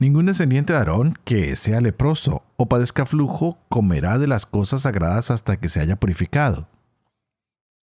Ningún 0.00 0.24
descendiente 0.24 0.72
de 0.72 0.78
Aarón 0.78 1.18
que 1.24 1.54
sea 1.56 1.82
leproso 1.82 2.42
o 2.56 2.64
padezca 2.64 3.04
flujo 3.04 3.58
comerá 3.68 4.18
de 4.18 4.26
las 4.26 4.46
cosas 4.46 4.80
sagradas 4.80 5.30
hasta 5.30 5.58
que 5.58 5.68
se 5.68 5.78
haya 5.78 5.96
purificado. 5.96 6.66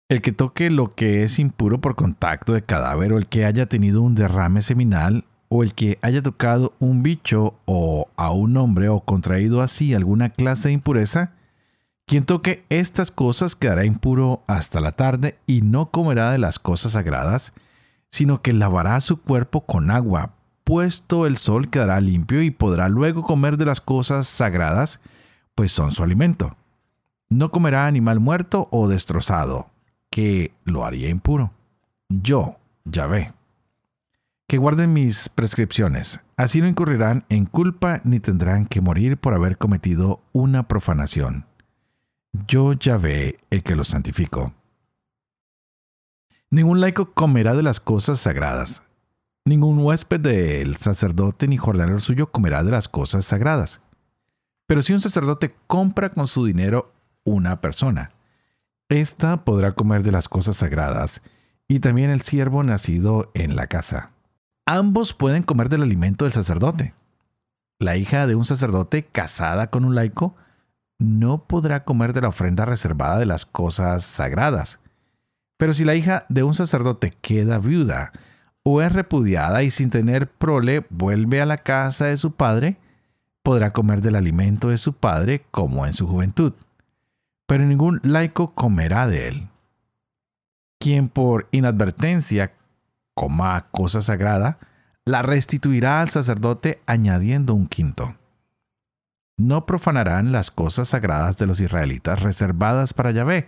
El 0.09 0.21
que 0.21 0.31
toque 0.31 0.69
lo 0.69 0.93
que 0.93 1.23
es 1.23 1.39
impuro 1.39 1.81
por 1.81 1.95
contacto 1.95 2.53
de 2.53 2.61
cadáver 2.61 3.13
o 3.13 3.17
el 3.17 3.25
que 3.25 3.45
haya 3.45 3.65
tenido 3.65 4.03
un 4.03 4.13
derrame 4.13 4.61
seminal 4.61 5.25
o 5.49 5.63
el 5.63 5.73
que 5.73 5.97
haya 6.03 6.21
tocado 6.21 6.73
un 6.77 7.01
bicho 7.01 7.55
o 7.65 8.07
a 8.15 8.29
un 8.29 8.57
hombre 8.57 8.89
o 8.89 8.99
contraído 8.99 9.63
así 9.63 9.95
alguna 9.95 10.29
clase 10.29 10.67
de 10.67 10.75
impureza, 10.75 11.31
quien 12.05 12.25
toque 12.25 12.63
estas 12.69 13.09
cosas 13.09 13.55
quedará 13.55 13.85
impuro 13.85 14.43
hasta 14.45 14.81
la 14.81 14.91
tarde 14.91 15.39
y 15.47 15.61
no 15.61 15.89
comerá 15.89 16.31
de 16.31 16.37
las 16.37 16.59
cosas 16.59 16.91
sagradas, 16.91 17.53
sino 18.11 18.43
que 18.43 18.53
lavará 18.53 19.01
su 19.01 19.19
cuerpo 19.19 19.61
con 19.61 19.89
agua. 19.89 20.33
Puesto 20.63 21.25
el 21.25 21.37
sol 21.37 21.69
quedará 21.69 21.99
limpio 21.99 22.41
y 22.41 22.51
podrá 22.51 22.87
luego 22.87 23.23
comer 23.23 23.57
de 23.57 23.65
las 23.65 23.81
cosas 23.81 24.27
sagradas, 24.27 25.01
pues 25.55 25.71
son 25.71 25.91
su 25.91 26.03
alimento. 26.03 26.55
No 27.29 27.49
comerá 27.49 27.87
animal 27.87 28.19
muerto 28.19 28.69
o 28.71 28.87
destrozado, 28.87 29.69
que 30.09 30.53
lo 30.63 30.85
haría 30.85 31.09
impuro. 31.09 31.51
Yo, 32.09 32.57
Yahvé. 32.85 33.33
Que 34.47 34.57
guarden 34.57 34.93
mis 34.93 35.29
prescripciones, 35.29 36.19
así 36.37 36.61
no 36.61 36.67
incurrirán 36.67 37.25
en 37.29 37.45
culpa 37.45 38.01
ni 38.03 38.19
tendrán 38.19 38.65
que 38.65 38.81
morir 38.81 39.17
por 39.17 39.33
haber 39.33 39.57
cometido 39.57 40.21
una 40.31 40.67
profanación. 40.67 41.45
Yo, 42.47 42.73
Yahvé, 42.73 43.39
el 43.49 43.63
que 43.63 43.75
los 43.75 43.89
santifico. 43.89 44.53
Ningún 46.49 46.81
laico 46.81 47.11
comerá 47.13 47.55
de 47.55 47.63
las 47.63 47.79
cosas 47.79 48.19
sagradas. 48.19 48.83
Ningún 49.45 49.79
huésped 49.79 50.21
del 50.21 50.77
sacerdote 50.77 51.47
ni 51.47 51.57
jornalero 51.57 51.99
suyo 51.99 52.31
comerá 52.31 52.63
de 52.63 52.71
las 52.71 52.87
cosas 52.87 53.25
sagradas. 53.25 53.81
Pero 54.67 54.81
si 54.81 54.93
un 54.93 55.01
sacerdote 55.01 55.55
compra 55.67 56.09
con 56.09 56.27
su 56.27 56.45
dinero 56.45 56.93
una 57.25 57.59
persona, 57.59 58.11
ésta 58.89 59.43
podrá 59.43 59.73
comer 59.73 60.03
de 60.03 60.11
las 60.11 60.29
cosas 60.29 60.57
sagradas, 60.57 61.21
y 61.67 61.79
también 61.79 62.09
el 62.09 62.21
siervo 62.21 62.63
nacido 62.63 63.31
en 63.33 63.55
la 63.55 63.67
casa. 63.67 64.11
Ambos 64.65 65.13
pueden 65.13 65.43
comer 65.43 65.69
del 65.69 65.83
alimento 65.83 66.25
del 66.25 66.33
sacerdote. 66.33 66.93
La 67.79 67.97
hija 67.97 68.27
de 68.27 68.35
un 68.35 68.45
sacerdote 68.45 69.05
casada 69.05 69.67
con 69.67 69.83
un 69.83 69.95
laico 69.95 70.35
no 70.99 71.45
podrá 71.45 71.83
comer 71.83 72.13
de 72.13 72.21
la 72.21 72.29
ofrenda 72.29 72.63
reservada 72.63 73.19
de 73.19 73.25
las 73.25 73.45
cosas 73.45 74.05
sagradas 74.05 74.79
pero 75.63 75.73
si 75.73 75.85
la 75.85 75.95
hija 75.95 76.25
de 76.27 76.43
un 76.43 76.53
sacerdote 76.53 77.13
queda 77.21 77.57
viuda 77.57 78.11
o 78.63 78.81
es 78.81 78.91
repudiada 78.91 79.63
y 79.63 79.69
sin 79.69 79.89
tener 79.89 80.29
prole 80.29 80.85
vuelve 80.89 81.41
a 81.41 81.45
la 81.45 81.57
casa 81.57 82.05
de 82.05 82.17
su 82.17 82.31
padre, 82.31 82.77
podrá 83.43 83.73
comer 83.73 84.01
del 84.01 84.15
alimento 84.15 84.69
de 84.69 84.77
su 84.77 84.93
padre 84.93 85.45
como 85.51 85.85
en 85.85 85.93
su 85.93 86.07
juventud. 86.07 86.53
Pero 87.45 87.65
ningún 87.65 87.99
laico 88.03 88.53
comerá 88.53 89.07
de 89.07 89.27
él. 89.27 89.49
Quien 90.79 91.09
por 91.09 91.47
inadvertencia 91.51 92.53
coma 93.13 93.67
cosa 93.71 94.01
sagrada, 94.01 94.59
la 95.05 95.21
restituirá 95.21 96.01
al 96.01 96.09
sacerdote 96.09 96.81
añadiendo 96.85 97.53
un 97.53 97.67
quinto. 97.67 98.15
No 99.37 99.65
profanarán 99.65 100.31
las 100.31 100.51
cosas 100.51 100.89
sagradas 100.89 101.37
de 101.37 101.47
los 101.47 101.59
israelitas 101.59 102.21
reservadas 102.21 102.93
para 102.93 103.11
Yahvé, 103.11 103.47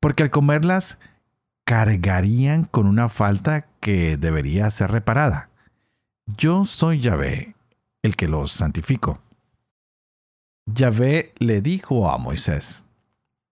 porque 0.00 0.22
al 0.22 0.30
comerlas 0.30 0.98
cargarían 1.68 2.64
con 2.64 2.86
una 2.86 3.10
falta 3.10 3.66
que 3.80 4.16
debería 4.16 4.70
ser 4.70 4.90
reparada. 4.90 5.50
Yo 6.24 6.64
soy 6.64 6.98
Yahvé, 7.00 7.56
el 8.00 8.16
que 8.16 8.26
los 8.26 8.52
santifico. 8.52 9.20
Yahvé 10.64 11.34
le 11.36 11.60
dijo 11.60 12.10
a 12.10 12.16
Moisés, 12.16 12.86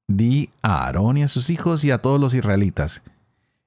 Di 0.08 0.48
a 0.62 0.86
Aarón 0.86 1.18
y 1.18 1.24
a 1.24 1.28
sus 1.28 1.50
hijos 1.50 1.84
y 1.84 1.90
a 1.90 2.00
todos 2.00 2.18
los 2.18 2.32
israelitas, 2.32 3.02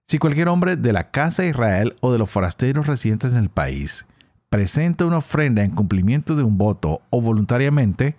si 0.08 0.18
cualquier 0.18 0.48
hombre 0.48 0.78
de 0.78 0.94
la 0.94 1.12
casa 1.12 1.44
de 1.44 1.50
Israel 1.50 1.96
o 2.02 2.12
de 2.12 2.18
los 2.18 2.32
forasteros 2.32 2.88
residentes 2.88 3.34
en 3.34 3.44
el 3.44 3.50
país 3.50 4.08
presenta 4.50 5.06
una 5.06 5.18
ofrenda 5.18 5.64
en 5.64 5.76
cumplimiento 5.76 6.36
de 6.36 6.42
un 6.42 6.58
voto 6.58 7.04
o 7.12 7.22
voluntariamente, 7.22 8.16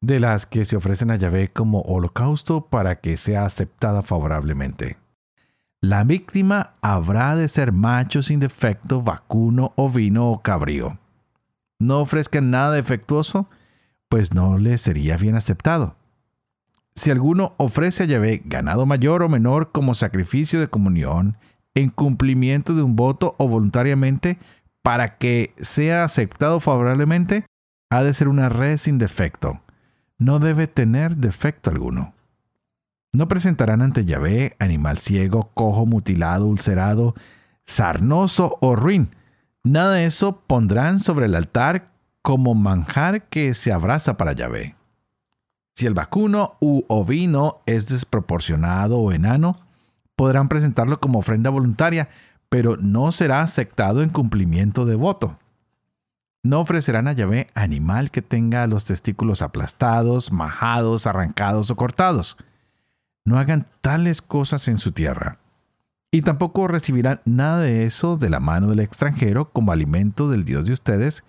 de 0.00 0.20
las 0.20 0.46
que 0.46 0.64
se 0.66 0.76
ofrecen 0.76 1.10
a 1.10 1.16
Yahvé 1.16 1.50
como 1.50 1.80
holocausto 1.80 2.66
para 2.66 3.00
que 3.00 3.16
sea 3.16 3.44
aceptada 3.44 4.02
favorablemente. 4.02 4.98
La 5.86 6.02
víctima 6.02 6.76
habrá 6.80 7.36
de 7.36 7.46
ser 7.46 7.70
macho 7.70 8.22
sin 8.22 8.40
defecto, 8.40 9.02
vacuno, 9.02 9.74
ovino 9.76 10.30
o 10.30 10.40
cabrío. 10.40 10.96
No 11.78 12.00
ofrezcan 12.00 12.50
nada 12.50 12.70
defectuoso, 12.70 13.50
pues 14.08 14.32
no 14.32 14.56
le 14.56 14.78
sería 14.78 15.18
bien 15.18 15.34
aceptado. 15.34 15.96
Si 16.94 17.10
alguno 17.10 17.52
ofrece 17.58 18.04
a 18.04 18.06
Yahvé 18.06 18.40
ganado 18.46 18.86
mayor 18.86 19.22
o 19.22 19.28
menor 19.28 19.72
como 19.72 19.92
sacrificio 19.92 20.58
de 20.58 20.68
comunión, 20.68 21.36
en 21.74 21.90
cumplimiento 21.90 22.74
de 22.74 22.80
un 22.80 22.96
voto 22.96 23.34
o 23.36 23.46
voluntariamente, 23.46 24.38
para 24.80 25.18
que 25.18 25.52
sea 25.60 26.04
aceptado 26.04 26.60
favorablemente, 26.60 27.44
ha 27.90 28.02
de 28.02 28.14
ser 28.14 28.28
una 28.28 28.48
red 28.48 28.78
sin 28.78 28.96
defecto. 28.96 29.60
No 30.16 30.38
debe 30.38 30.66
tener 30.66 31.18
defecto 31.18 31.68
alguno. 31.68 32.13
No 33.14 33.28
presentarán 33.28 33.80
ante 33.80 34.04
Yahvé 34.04 34.56
animal 34.58 34.98
ciego, 34.98 35.52
cojo, 35.54 35.86
mutilado, 35.86 36.46
ulcerado, 36.46 37.14
sarnoso 37.64 38.58
o 38.60 38.74
ruin. 38.74 39.08
Nada 39.62 39.92
de 39.92 40.06
eso 40.06 40.42
pondrán 40.48 40.98
sobre 40.98 41.26
el 41.26 41.36
altar 41.36 41.92
como 42.22 42.54
manjar 42.54 43.28
que 43.28 43.54
se 43.54 43.72
abraza 43.72 44.16
para 44.16 44.32
Yahvé. 44.32 44.74
Si 45.76 45.86
el 45.86 45.94
vacuno 45.94 46.56
u 46.60 46.82
ovino 46.88 47.60
es 47.66 47.86
desproporcionado 47.86 48.98
o 48.98 49.12
enano, 49.12 49.54
podrán 50.16 50.48
presentarlo 50.48 50.98
como 50.98 51.20
ofrenda 51.20 51.50
voluntaria, 51.50 52.08
pero 52.48 52.76
no 52.78 53.12
será 53.12 53.42
aceptado 53.42 54.02
en 54.02 54.08
cumplimiento 54.08 54.86
de 54.86 54.96
voto. 54.96 55.38
No 56.42 56.58
ofrecerán 56.58 57.06
a 57.06 57.12
Yahvé 57.12 57.46
animal 57.54 58.10
que 58.10 58.22
tenga 58.22 58.66
los 58.66 58.86
testículos 58.86 59.40
aplastados, 59.40 60.32
majados, 60.32 61.06
arrancados 61.06 61.70
o 61.70 61.76
cortados 61.76 62.36
no 63.24 63.38
hagan 63.38 63.66
tales 63.80 64.22
cosas 64.22 64.68
en 64.68 64.78
su 64.78 64.92
tierra. 64.92 65.38
Y 66.10 66.22
tampoco 66.22 66.68
recibirán 66.68 67.20
nada 67.24 67.60
de 67.60 67.84
eso 67.84 68.16
de 68.16 68.30
la 68.30 68.38
mano 68.38 68.68
del 68.68 68.80
extranjero 68.80 69.50
como 69.50 69.72
alimento 69.72 70.28
del 70.28 70.44
Dios 70.44 70.66
de 70.66 70.72
ustedes, 70.72 71.24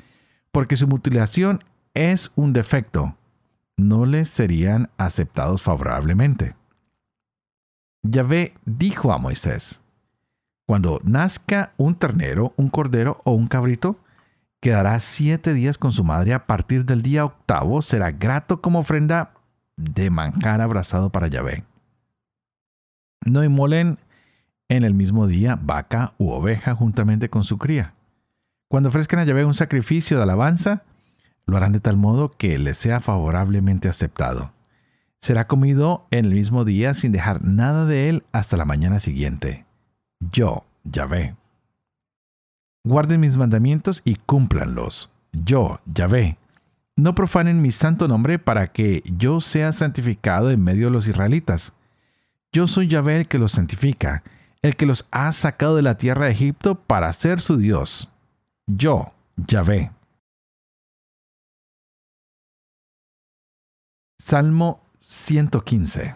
porque 0.51 0.75
su 0.75 0.87
mutilación 0.87 1.63
es 1.93 2.31
un 2.35 2.53
defecto. 2.53 3.15
No 3.77 4.05
les 4.05 4.29
serían 4.29 4.89
aceptados 4.97 5.63
favorablemente. 5.63 6.55
Yahvé 8.03 8.53
dijo 8.65 9.11
a 9.11 9.17
Moisés, 9.17 9.81
Cuando 10.67 11.01
nazca 11.03 11.73
un 11.77 11.95
ternero, 11.95 12.53
un 12.55 12.69
cordero 12.69 13.21
o 13.23 13.31
un 13.31 13.47
cabrito, 13.47 13.97
quedará 14.61 14.99
siete 14.99 15.53
días 15.53 15.79
con 15.79 15.91
su 15.91 16.03
madre. 16.03 16.33
A 16.33 16.45
partir 16.45 16.85
del 16.85 17.01
día 17.01 17.25
octavo 17.25 17.81
será 17.81 18.11
grato 18.11 18.61
como 18.61 18.79
ofrenda 18.79 19.33
de 19.77 20.11
manjar 20.11 20.61
abrazado 20.61 21.11
para 21.11 21.27
Yahvé 21.27 21.63
no 23.23 23.43
inmolen 23.43 23.99
en 24.69 24.83
el 24.83 24.93
mismo 24.93 25.27
día 25.27 25.59
vaca 25.61 26.13
u 26.17 26.31
oveja 26.31 26.75
juntamente 26.75 27.29
con 27.29 27.43
su 27.43 27.57
cría. 27.57 27.93
Cuando 28.67 28.89
ofrezcan 28.89 29.19
a 29.19 29.23
Yahvé 29.23 29.45
un 29.45 29.53
sacrificio 29.53 30.17
de 30.17 30.23
alabanza, 30.23 30.83
lo 31.45 31.57
harán 31.57 31.71
de 31.71 31.79
tal 31.79 31.97
modo 31.97 32.31
que 32.31 32.57
les 32.57 32.77
sea 32.77 32.99
favorablemente 32.99 33.87
aceptado. 33.87 34.51
Será 35.21 35.47
comido 35.47 36.07
en 36.11 36.25
el 36.25 36.33
mismo 36.33 36.65
día 36.65 36.93
sin 36.93 37.11
dejar 37.11 37.43
nada 37.43 37.85
de 37.85 38.09
él 38.09 38.23
hasta 38.31 38.57
la 38.57 38.65
mañana 38.65 38.99
siguiente. 38.99 39.65
Yo, 40.19 40.65
Yahvé. 40.83 41.35
Guarden 42.83 43.19
mis 43.19 43.37
mandamientos 43.37 44.01
y 44.05 44.15
cúmplanlos. 44.15 45.11
Yo, 45.31 45.79
Yahvé. 45.85 46.37
No 46.95 47.15
profanen 47.15 47.61
mi 47.61 47.71
santo 47.71 48.07
nombre 48.07 48.39
para 48.39 48.71
que 48.71 49.03
yo 49.05 49.41
sea 49.41 49.71
santificado 49.71 50.51
en 50.51 50.63
medio 50.63 50.87
de 50.87 50.91
los 50.91 51.07
israelitas. 51.07 51.73
Yo 52.55 52.67
soy 52.67 52.87
Yahvé 52.87 53.17
el 53.17 53.27
que 53.27 53.37
los 53.37 53.51
santifica, 53.51 54.23
el 54.61 54.77
que 54.77 54.85
los 54.85 55.05
ha 55.11 55.33
sacado 55.33 55.75
de 55.75 55.81
la 55.81 55.97
tierra 55.97 56.27
de 56.27 56.31
Egipto 56.31 56.75
para 56.75 57.11
ser 57.11 57.41
su 57.41 57.57
Dios. 57.57 58.07
Yo, 58.65 59.11
Yahvé. 59.35 59.91
Salmo 64.17 64.79
115. 64.99 66.15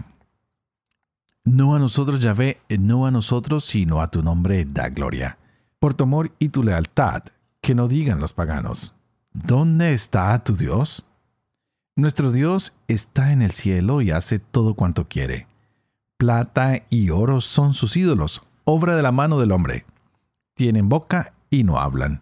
No 1.43 1.75
a 1.75 1.79
nosotros, 1.79 2.21
Yahvé, 2.21 2.61
no 2.69 3.05
a 3.05 3.11
nosotros, 3.11 3.65
sino 3.65 3.99
a 3.99 4.07
tu 4.07 4.23
nombre 4.23 4.63
da 4.63 4.87
gloria. 4.87 5.37
Por 5.77 5.93
tu 5.93 6.05
amor 6.05 6.31
y 6.39 6.47
tu 6.47 6.63
lealtad, 6.63 7.23
que 7.59 7.75
no 7.75 7.89
digan 7.89 8.21
los 8.21 8.31
paganos. 8.31 8.95
¿Dónde 9.33 9.91
está 9.91 10.41
tu 10.41 10.55
Dios? 10.55 11.05
Nuestro 11.97 12.31
Dios 12.31 12.77
está 12.87 13.33
en 13.33 13.41
el 13.41 13.51
cielo 13.51 14.01
y 14.01 14.11
hace 14.11 14.39
todo 14.39 14.75
cuanto 14.75 15.09
quiere. 15.09 15.48
Plata 16.19 16.83
y 16.89 17.11
oro 17.11 17.39
son 17.39 17.73
sus 17.73 17.95
ídolos, 17.95 18.41
obra 18.65 18.97
de 18.97 19.01
la 19.01 19.13
mano 19.13 19.39
del 19.39 19.53
hombre. 19.53 19.85
Tienen 20.53 20.89
boca 20.89 21.31
y 21.49 21.63
no 21.63 21.79
hablan. 21.79 22.21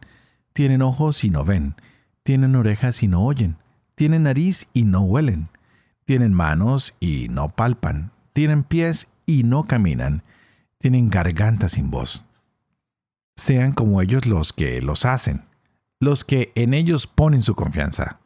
Tienen 0.54 0.84
ojos 0.84 1.24
y 1.24 1.32
no 1.32 1.44
ven. 1.44 1.74
Tienen 2.22 2.56
orejas 2.56 3.02
y 3.02 3.08
no 3.08 3.26
oyen. 3.26 3.58
Tienen 3.96 4.22
nariz 4.22 4.68
y 4.72 4.84
no 4.84 5.02
huelen. 5.02 5.50
Tienen 6.06 6.32
manos 6.32 6.96
y 7.00 7.28
no 7.30 7.48
palpan. 7.48 8.12
Tienen 8.34 8.64
pies 8.64 9.08
y 9.26 9.42
no 9.42 9.64
caminan. 9.64 10.22
Tienen 10.78 11.10
garganta 11.10 11.68
sin 11.68 11.90
voz. 11.90 12.24
Sean 13.36 13.74
como 13.74 14.00
ellos 14.04 14.28
los 14.28 14.54
que 14.54 14.80
los 14.80 15.06
hacen, 15.06 15.46
los 16.00 16.24
que 16.24 16.52
en 16.54 16.76
ellos 16.76 17.08
ponen 17.08 17.42
su 17.42 17.56
confianza. 17.56 18.20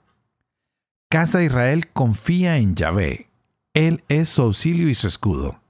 Casa 1.09 1.39
de 1.39 1.45
Israel 1.45 1.87
confía 1.93 2.57
en 2.57 2.75
Yahvé. 2.75 3.29
Él 3.73 4.03
es 4.09 4.27
su 4.27 4.41
auxilio 4.41 4.89
y 4.89 4.95
su 4.95 5.07
escudo. 5.07 5.60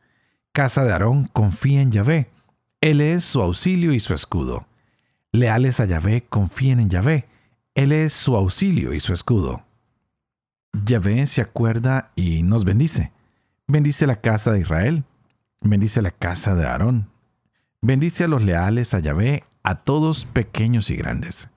Casa 0.54 0.84
de 0.84 0.92
Aarón 0.92 1.28
confía 1.28 1.82
en 1.82 1.92
Yahvé. 1.92 2.30
Él 2.82 3.00
es 3.00 3.24
su 3.24 3.42
auxilio 3.42 3.94
y 3.94 4.02
su 4.02 4.14
escudo. 4.14 4.68
Leales 5.32 5.80
a 5.80 5.86
Yahvé 5.86 6.26
confíen 6.28 6.82
en 6.82 6.90
Yahvé. 6.90 7.28
Él 7.74 7.94
es 7.94 8.12
su 8.12 8.36
auxilio 8.36 8.94
y 8.94 9.00
su 9.00 9.14
escudo. 9.14 9.64
Yahvé 10.74 11.26
se 11.28 11.42
acuerda 11.42 12.12
y 12.16 12.44
nos 12.44 12.66
bendice. 12.66 13.14
Bendice 13.66 14.06
la 14.08 14.20
casa 14.20 14.52
de 14.52 14.60
Israel. 14.60 15.06
Bendice 15.62 16.02
la 16.02 16.12
casa 16.12 16.54
de 16.54 16.66
Aarón. 16.66 17.10
Bendice 17.82 18.26
a 18.26 18.28
los 18.28 18.44
leales 18.44 18.94
a 18.94 19.00
Yahvé, 19.00 19.46
a 19.64 19.84
todos 19.84 20.26
pequeños 20.26 20.90
y 20.90 20.98
grandes. 20.98 21.50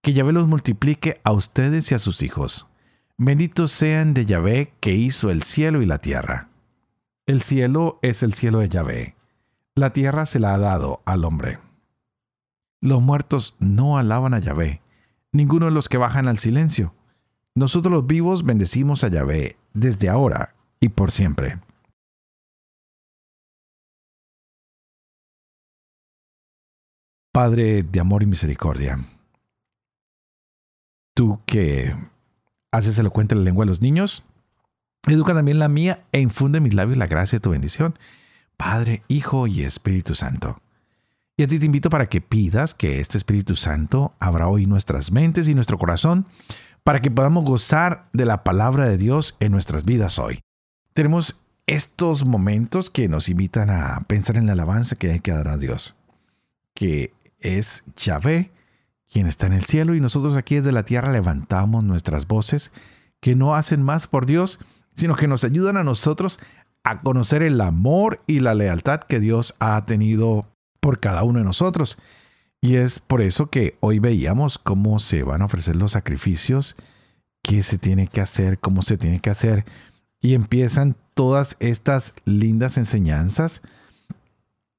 Que 0.00 0.12
Yahvé 0.12 0.32
los 0.32 0.46
multiplique 0.46 1.20
a 1.24 1.32
ustedes 1.32 1.90
y 1.90 1.96
a 1.96 1.98
sus 1.98 2.22
hijos. 2.22 2.68
Benditos 3.18 3.72
sean 3.72 4.14
de 4.14 4.26
Yahvé 4.26 4.74
que 4.78 4.92
hizo 4.92 5.30
el 5.30 5.42
cielo 5.42 5.82
y 5.82 5.86
la 5.86 5.98
tierra. 5.98 6.51
El 7.26 7.40
cielo 7.40 8.00
es 8.02 8.22
el 8.24 8.32
cielo 8.34 8.58
de 8.58 8.68
Yahvé. 8.68 9.14
La 9.76 9.92
tierra 9.92 10.26
se 10.26 10.40
la 10.40 10.54
ha 10.54 10.58
dado 10.58 11.02
al 11.04 11.24
hombre. 11.24 11.58
Los 12.80 13.00
muertos 13.00 13.54
no 13.60 13.96
alaban 13.96 14.34
a 14.34 14.40
Yahvé, 14.40 14.82
ninguno 15.30 15.66
de 15.66 15.72
los 15.72 15.88
que 15.88 15.98
bajan 15.98 16.26
al 16.26 16.38
silencio. 16.38 16.94
Nosotros 17.54 17.92
los 17.92 18.06
vivos 18.06 18.44
bendecimos 18.44 19.04
a 19.04 19.08
Yahvé 19.08 19.56
desde 19.72 20.08
ahora 20.08 20.54
y 20.80 20.88
por 20.88 21.12
siempre. 21.12 21.60
Padre 27.32 27.84
de 27.84 28.00
amor 28.00 28.24
y 28.24 28.26
misericordia, 28.26 28.98
tú 31.14 31.40
que 31.46 31.94
haces 32.72 32.98
elocuente 32.98 33.34
la 33.34 33.42
lengua 33.42 33.64
de 33.64 33.70
los 33.70 33.80
niños, 33.80 34.24
educa 35.06 35.34
también 35.34 35.58
la 35.58 35.68
mía 35.68 36.04
e 36.12 36.20
infunde 36.20 36.58
en 36.58 36.64
mis 36.64 36.74
labios 36.74 36.98
la 36.98 37.06
gracia 37.06 37.36
de 37.36 37.42
tu 37.42 37.50
bendición, 37.50 37.98
Padre, 38.56 39.02
Hijo 39.08 39.46
y 39.46 39.62
Espíritu 39.62 40.14
Santo. 40.14 40.60
Y 41.36 41.42
a 41.42 41.48
ti 41.48 41.58
te 41.58 41.66
invito 41.66 41.90
para 41.90 42.08
que 42.08 42.20
pidas 42.20 42.74
que 42.74 43.00
este 43.00 43.18
Espíritu 43.18 43.56
Santo 43.56 44.14
abra 44.20 44.48
hoy 44.48 44.66
nuestras 44.66 45.10
mentes 45.10 45.48
y 45.48 45.54
nuestro 45.54 45.78
corazón 45.78 46.26
para 46.84 47.00
que 47.00 47.10
podamos 47.10 47.44
gozar 47.44 48.08
de 48.12 48.26
la 48.26 48.44
palabra 48.44 48.86
de 48.86 48.98
Dios 48.98 49.36
en 49.40 49.52
nuestras 49.52 49.84
vidas 49.84 50.18
hoy. 50.18 50.40
Tenemos 50.94 51.40
estos 51.66 52.26
momentos 52.26 52.90
que 52.90 53.08
nos 53.08 53.28
invitan 53.28 53.70
a 53.70 54.00
pensar 54.06 54.36
en 54.36 54.46
la 54.46 54.52
alabanza 54.52 54.96
que 54.96 55.10
hay 55.10 55.20
que 55.20 55.32
dar 55.32 55.48
a 55.48 55.58
Dios, 55.58 55.96
que 56.74 57.14
es 57.40 57.84
Yahvé, 57.96 58.50
quien 59.10 59.26
está 59.26 59.46
en 59.46 59.52
el 59.52 59.64
cielo, 59.64 59.94
y 59.94 60.00
nosotros 60.00 60.36
aquí 60.36 60.56
desde 60.56 60.72
la 60.72 60.84
tierra 60.84 61.12
levantamos 61.12 61.84
nuestras 61.84 62.26
voces 62.26 62.72
que 63.20 63.36
no 63.36 63.54
hacen 63.54 63.82
más 63.82 64.06
por 64.06 64.26
Dios, 64.26 64.58
sino 64.94 65.16
que 65.16 65.28
nos 65.28 65.44
ayudan 65.44 65.76
a 65.76 65.84
nosotros 65.84 66.38
a 66.84 67.00
conocer 67.00 67.42
el 67.42 67.60
amor 67.60 68.20
y 68.26 68.40
la 68.40 68.54
lealtad 68.54 69.00
que 69.00 69.20
Dios 69.20 69.54
ha 69.60 69.84
tenido 69.84 70.46
por 70.80 70.98
cada 70.98 71.22
uno 71.22 71.38
de 71.38 71.44
nosotros. 71.44 71.98
Y 72.60 72.76
es 72.76 72.98
por 72.98 73.20
eso 73.20 73.50
que 73.50 73.76
hoy 73.80 73.98
veíamos 73.98 74.58
cómo 74.58 74.98
se 74.98 75.22
van 75.22 75.42
a 75.42 75.46
ofrecer 75.46 75.76
los 75.76 75.92
sacrificios, 75.92 76.76
qué 77.42 77.62
se 77.62 77.78
tiene 77.78 78.06
que 78.06 78.20
hacer, 78.20 78.58
cómo 78.58 78.82
se 78.82 78.96
tiene 78.96 79.20
que 79.20 79.30
hacer. 79.30 79.64
Y 80.20 80.34
empiezan 80.34 80.94
todas 81.14 81.56
estas 81.60 82.14
lindas 82.24 82.78
enseñanzas 82.78 83.62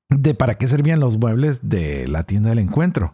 de 0.10 0.34
para 0.34 0.58
qué 0.58 0.68
servían 0.68 1.00
los 1.00 1.18
muebles 1.18 1.70
de 1.70 2.08
la 2.08 2.24
tienda 2.24 2.50
del 2.50 2.60
encuentro. 2.60 3.14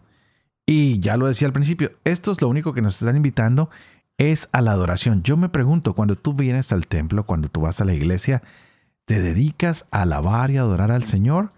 Y 0.66 1.00
ya 1.00 1.16
lo 1.16 1.26
decía 1.26 1.48
al 1.48 1.52
principio, 1.52 1.92
esto 2.04 2.30
es 2.30 2.40
lo 2.40 2.48
único 2.48 2.72
que 2.72 2.82
nos 2.82 3.00
están 3.00 3.16
invitando 3.16 3.70
es 4.20 4.48
a 4.52 4.60
la 4.60 4.72
adoración. 4.72 5.22
Yo 5.22 5.38
me 5.38 5.48
pregunto, 5.48 5.94
cuando 5.94 6.14
tú 6.14 6.34
vienes 6.34 6.72
al 6.72 6.86
templo, 6.86 7.24
cuando 7.24 7.48
tú 7.48 7.62
vas 7.62 7.80
a 7.80 7.86
la 7.86 7.94
iglesia, 7.94 8.42
¿te 9.06 9.20
dedicas 9.20 9.86
a 9.90 10.02
alabar 10.02 10.50
y 10.50 10.58
adorar 10.58 10.90
al 10.90 11.04
Señor? 11.04 11.50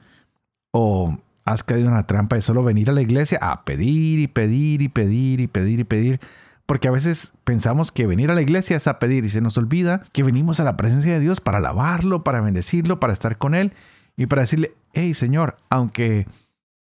¿O 0.71 1.19
has 1.45 1.65
caído 1.65 1.89
en 1.89 1.95
la 1.95 2.07
trampa 2.07 2.37
de 2.37 2.43
solo 2.43 2.63
venir 2.63 2.89
a 2.89 2.93
la 2.93 3.03
iglesia 3.03 3.39
a 3.43 3.65
pedir 3.65 4.21
y 4.21 4.29
pedir 4.29 4.81
y 4.83 4.89
pedir 4.89 5.41
y 5.41 5.47
pedir 5.49 5.81
y 5.81 5.85
pedir. 5.85 6.21
Porque 6.67 6.87
a 6.87 6.93
veces 6.93 7.33
pensamos 7.43 7.91
que 7.91 8.07
venir 8.07 8.31
a 8.31 8.35
la 8.35 8.43
iglesia 8.43 8.77
es 8.77 8.87
a 8.87 9.01
pedir 9.01 9.25
y 9.25 9.29
se 9.29 9.41
nos 9.41 9.59
olvida 9.59 10.05
que 10.13 10.23
venimos 10.23 10.61
a 10.61 10.65
la 10.65 10.77
presencia 10.77 11.13
de 11.13 11.21
Dios 11.21 11.41
para 11.41 11.59
alabarlo, 11.59 12.23
para 12.23 12.41
bendecirlo, 12.41 13.01
para 13.01 13.13
estar 13.13 13.37
con 13.39 13.55
Él 13.57 13.73
y 14.17 14.27
para 14.27 14.43
decirle, 14.43 14.73
hey 14.93 15.15
Señor, 15.15 15.57
aunque 15.69 16.29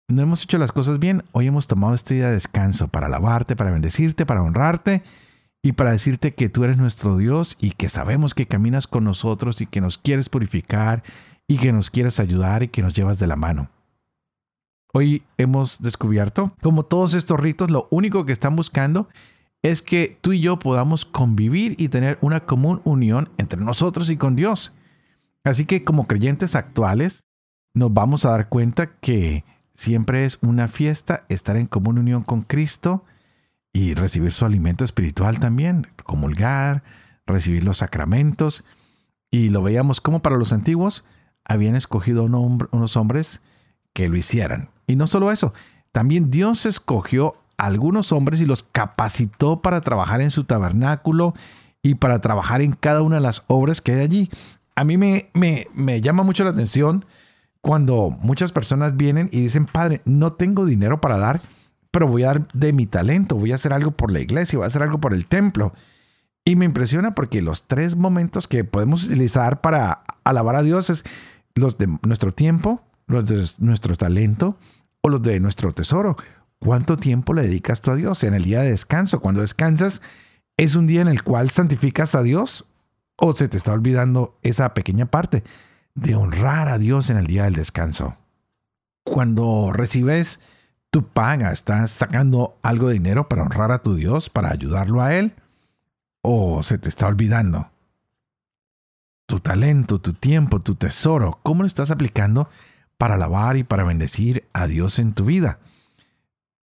no 0.09 0.21
hemos 0.21 0.43
hecho 0.43 0.59
las 0.59 0.73
cosas 0.73 0.99
bien, 0.99 1.25
hoy 1.33 1.47
hemos 1.47 1.67
tomado 1.67 1.95
este 1.95 2.17
día 2.17 2.27
de 2.27 2.35
descanso 2.35 2.89
para 2.89 3.07
alabarte, 3.07 3.57
para 3.57 3.71
bendecirte, 3.71 4.27
para 4.27 4.43
honrarte 4.43 5.03
y 5.63 5.73
para 5.73 5.93
decirte 5.93 6.33
que 6.33 6.49
tú 6.49 6.65
eres 6.65 6.79
nuestro 6.79 7.17
Dios 7.17 7.57
y 7.61 7.73
que 7.73 7.89
sabemos 7.89 8.35
que 8.35 8.47
caminas 8.47 8.87
con 8.87 9.05
nosotros 9.05 9.61
y 9.61 9.67
que 9.67 9.81
nos 9.81 9.99
quieres 9.99 10.29
purificar 10.29 11.03
y 11.47 11.59
que 11.59 11.73
nos 11.73 11.91
quieres 11.91 12.21
ayudar 12.21 12.63
y 12.63 12.69
que 12.69 12.83
nos 12.83 12.95
llevas 12.95 13.19
de 13.19 13.27
la 13.27 13.37
mano. 13.37 13.71
Hoy 14.93 15.23
hemos 15.37 15.81
descubierto, 15.81 16.55
como 16.63 16.85
todos 16.85 17.15
estos 17.15 17.39
ritos, 17.39 17.71
lo 17.71 17.87
único 17.91 18.25
que 18.25 18.33
están 18.33 18.57
buscando 18.57 19.09
es 19.63 19.83
que 19.83 20.19
tú 20.21 20.33
y 20.33 20.41
yo 20.41 20.59
podamos 20.59 21.05
convivir 21.05 21.77
y 21.79 21.89
tener 21.89 22.19
una 22.23 22.41
común 22.41 22.81
unión 22.85 23.31
entre 23.37 23.61
nosotros 23.61 24.11
y 24.11 24.17
con 24.17 24.37
Dios. 24.37 24.73
Así 25.45 25.67
que 25.67 25.85
como 25.85 26.07
creyentes 26.07 26.55
actuales, 26.55 27.25
nos 27.75 27.93
vamos 27.93 28.25
a 28.25 28.31
dar 28.31 28.49
cuenta 28.49 28.99
que 28.99 29.45
siempre 29.75 30.25
es 30.25 30.39
una 30.41 30.67
fiesta 30.67 31.25
estar 31.29 31.57
en 31.57 31.67
común 31.67 31.99
unión 31.99 32.23
con 32.23 32.43
Cristo 32.43 33.05
y 33.73 33.95
recibir 33.95 34.33
su 34.33 34.45
alimento 34.45 34.85
espiritual 34.85 35.39
también, 35.39 35.87
comulgar, 36.05 36.83
recibir 37.27 37.65
los 37.65 37.79
sacramentos. 37.79 38.65
Y 39.31 39.51
lo 39.51 39.63
veíamos 39.63 40.01
como 40.01 40.21
para 40.21 40.37
los 40.37 40.53
antiguos 40.53 41.05
habían 41.45 41.75
escogido 41.77 42.25
unos 42.25 42.97
hombres 42.97 43.41
que 43.93 44.09
lo 44.09 44.17
hicieran. 44.17 44.69
Y 44.87 44.97
no 44.97 45.07
solo 45.07 45.33
eso, 45.33 45.53
también 45.93 46.31
Dios 46.31 46.67
escogió 46.67 47.37
a 47.57 47.67
algunos 47.67 48.13
hombres 48.13 48.41
y 48.41 48.47
los 48.47 48.63
capacitó 48.63 49.61
para 49.61 49.81
trabajar 49.81 50.21
en 50.21 50.31
su 50.31 50.45
tabernáculo 50.45 51.35
y 51.83 51.97
para 51.97 52.21
trabajar 52.21 52.61
en 52.63 52.73
cada 52.73 53.03
una 53.03 53.17
de 53.17 53.23
las 53.23 53.45
obras 53.47 53.81
que 53.81 53.93
hay 53.93 54.01
allí. 54.01 54.31
A 54.77 54.85
mí 54.85 54.97
me, 54.97 55.31
me, 55.35 55.67
me 55.75 56.01
llama 56.01 56.23
mucho 56.23 56.45
la 56.45 56.51
atención 56.51 57.05
cuando 57.61 58.11
muchas 58.11 58.53
personas 58.53 58.97
vienen 58.97 59.29
y 59.33 59.41
dicen, 59.43 59.67
Padre, 59.67 60.03
no 60.05 60.33
tengo 60.33 60.65
dinero 60.65 61.01
para 61.01 61.19
dar, 61.19 61.41
pero 61.91 62.07
voy 62.07 62.23
a 62.23 62.29
dar 62.29 62.49
de 62.53 62.73
mi 62.73 62.87
talento, 62.87 63.37
voy 63.37 63.53
a 63.53 63.57
hacer 63.57 63.73
algo 63.73 63.91
por 63.91 64.13
la 64.13 64.21
iglesia, 64.21 64.59
voy 64.59 64.65
a 64.65 64.69
hacer 64.69 64.83
algo 64.83 65.01
por 65.01 65.15
el 65.15 65.27
templo. 65.27 65.73
Y 66.45 66.57
me 66.57 66.65
impresiona 66.65 67.15
porque 67.15 67.43
los 67.43 67.67
tres 67.67 67.97
momentos 67.97 68.49
que 68.49 68.65
podemos 68.65 69.05
utilizar 69.05 69.61
para 69.61 70.03
alabar 70.25 70.57
a 70.57 70.63
Dios 70.63 70.91
es 70.91 71.05
los 71.55 71.79
de 71.79 71.89
nuestro 72.03 72.33
tiempo, 72.33 72.83
los 73.07 73.27
de 73.27 73.45
nuestro 73.59 73.97
talento 73.97 74.57
o 75.03 75.09
los 75.09 75.23
de 75.23 75.41
nuestro 75.41 75.73
tesoro. 75.73 76.17
¿Cuánto 76.59 76.97
tiempo 76.97 77.35
le 77.35 77.43
dedicas 77.43 77.81
tú 77.81 77.91
a 77.91 77.97
Dios 77.97 78.23
en 78.23 78.35
el 78.35 78.45
día 78.45 78.61
de 78.61 78.71
descanso? 78.71 79.21
Cuando 79.21 79.41
descansas, 79.41 80.03
¿es 80.57 80.75
un 80.75 80.87
día 80.87 81.03
en 81.03 81.09
el 81.09 81.23
cual 81.23 81.51
santificas 81.51 82.15
a 82.15 82.23
Dios? 82.23 82.67
¿O 83.17 83.33
se 83.33 83.49
te 83.49 83.57
está 83.57 83.73
olvidando 83.73 84.39
esa 84.43 84.73
pequeña 84.75 85.07
parte 85.07 85.43
de 85.95 86.15
honrar 86.15 86.69
a 86.69 86.79
Dios 86.79 87.11
en 87.11 87.17
el 87.17 87.27
día 87.27 87.45
del 87.45 87.55
descanso? 87.55 88.17
Cuando 89.05 89.73
recibes 89.73 90.41
tu 90.91 91.07
paga, 91.07 91.53
¿estás 91.53 91.93
sacando 91.93 92.59
algo 92.63 92.89
de 92.89 92.95
dinero 92.95 93.29
para 93.29 93.43
honrar 93.43 93.71
a 93.73 93.81
tu 93.81 93.95
Dios, 93.95 94.29
para 94.29 94.51
ayudarlo 94.51 95.01
a 95.01 95.15
Él? 95.15 95.35
¿O 96.23 96.63
se 96.63 96.79
te 96.79 96.89
está 96.89 97.07
olvidando? 97.07 97.71
Tu 99.27 99.41
talento, 99.41 100.01
tu 100.01 100.13
tiempo, 100.13 100.61
tu 100.61 100.75
tesoro, 100.75 101.39
¿cómo 101.43 101.63
lo 101.63 101.69
estás 101.69 101.91
aplicando 101.91 102.49
para 102.99 103.15
alabar 103.15 103.57
y 103.57 103.65
para 103.65 103.85
bendecir 103.85 104.45
a 104.53 104.67
Dios 104.67 104.99
en 104.99 105.15
tu 105.15 105.25
vida? 105.25 105.61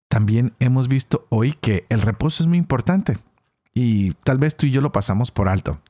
También 0.09 0.53
hemos 0.61 0.89
visto 0.89 1.27
hoy 1.29 1.55
que 1.61 1.87
el 1.89 2.03
reposo 2.03 2.45
es 2.45 2.47
muy 2.47 2.59
importante 2.59 3.19
y 3.75 4.13
tal 4.13 4.39
vez 4.39 4.57
tú 4.57 4.67
y 4.67 4.71
yo 4.71 4.81
lo 4.81 4.93
pasamos 4.93 5.31
por 5.31 5.49
alto. 5.49 5.81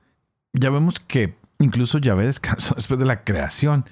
Ya 0.54 0.70
vemos 0.70 1.00
que 1.00 1.36
incluso 1.58 1.98
Yahvé 1.98 2.26
descansó 2.26 2.74
después 2.76 2.98
de 2.98 3.06
la 3.06 3.24
creación 3.24 3.84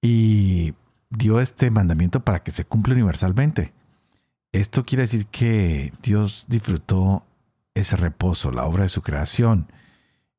y 0.00 0.74
dio 1.10 1.40
este 1.40 1.70
mandamiento 1.70 2.20
para 2.20 2.42
que 2.42 2.50
se 2.50 2.64
cumpla 2.64 2.94
universalmente. 2.94 3.72
Esto 4.52 4.84
quiere 4.84 5.02
decir 5.02 5.26
que 5.26 5.92
Dios 6.02 6.46
disfrutó 6.48 7.24
ese 7.74 7.96
reposo, 7.96 8.50
la 8.50 8.64
obra 8.64 8.84
de 8.84 8.88
su 8.88 9.02
creación. 9.02 9.66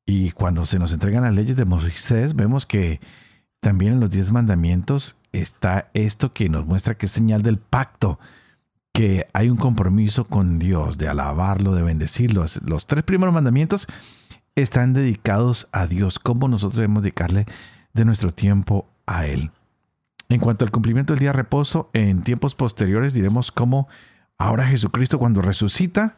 Y 0.06 0.32
cuando 0.32 0.66
se 0.66 0.80
nos 0.80 0.92
entregan 0.92 1.24
las 1.24 1.36
leyes 1.36 1.56
de 1.56 1.66
Moisés, 1.66 2.36
vemos 2.36 2.66
que 2.66 3.00
también 3.60 3.94
en 3.94 4.00
los 4.00 4.10
diez 4.10 4.32
mandamientos 4.32 5.18
está 5.32 5.90
esto 5.94 6.34
que 6.34 6.50
nos 6.50 6.66
muestra 6.66 6.96
que 6.96 7.06
es 7.06 7.12
señal 7.12 7.42
del 7.42 7.60
pacto, 7.60 8.20
que 8.94 9.28
hay 9.34 9.50
un 9.50 9.58
compromiso 9.58 10.26
con 10.26 10.58
Dios 10.58 10.98
de 10.98 11.08
alabarlo, 11.08 11.76
de 11.76 11.84
bendecirlo. 11.84 12.46
Los 12.66 12.88
tres 12.88 13.04
primeros 13.04 13.34
mandamientos 13.34 13.88
están 14.56 14.94
dedicados 14.94 15.68
a 15.72 15.86
Dios, 15.86 16.20
cómo 16.20 16.48
nosotros 16.48 16.78
debemos 16.78 17.04
dedicarle 17.04 17.46
de 17.94 18.06
nuestro 18.06 18.32
tiempo 18.32 18.88
a 19.06 19.28
Él. 19.28 19.52
En 20.30 20.40
cuanto 20.40 20.64
al 20.64 20.72
cumplimiento 20.72 21.14
del 21.14 21.22
día 21.22 21.30
de 21.30 21.38
reposo, 21.38 21.90
en 21.94 22.22
tiempos 22.22 22.54
posteriores 22.54 23.16
diremos 23.16 23.52
cómo 23.52 23.88
ahora 24.38 24.68
Jesucristo 24.68 25.18
cuando 25.18 25.42
resucita 25.42 26.18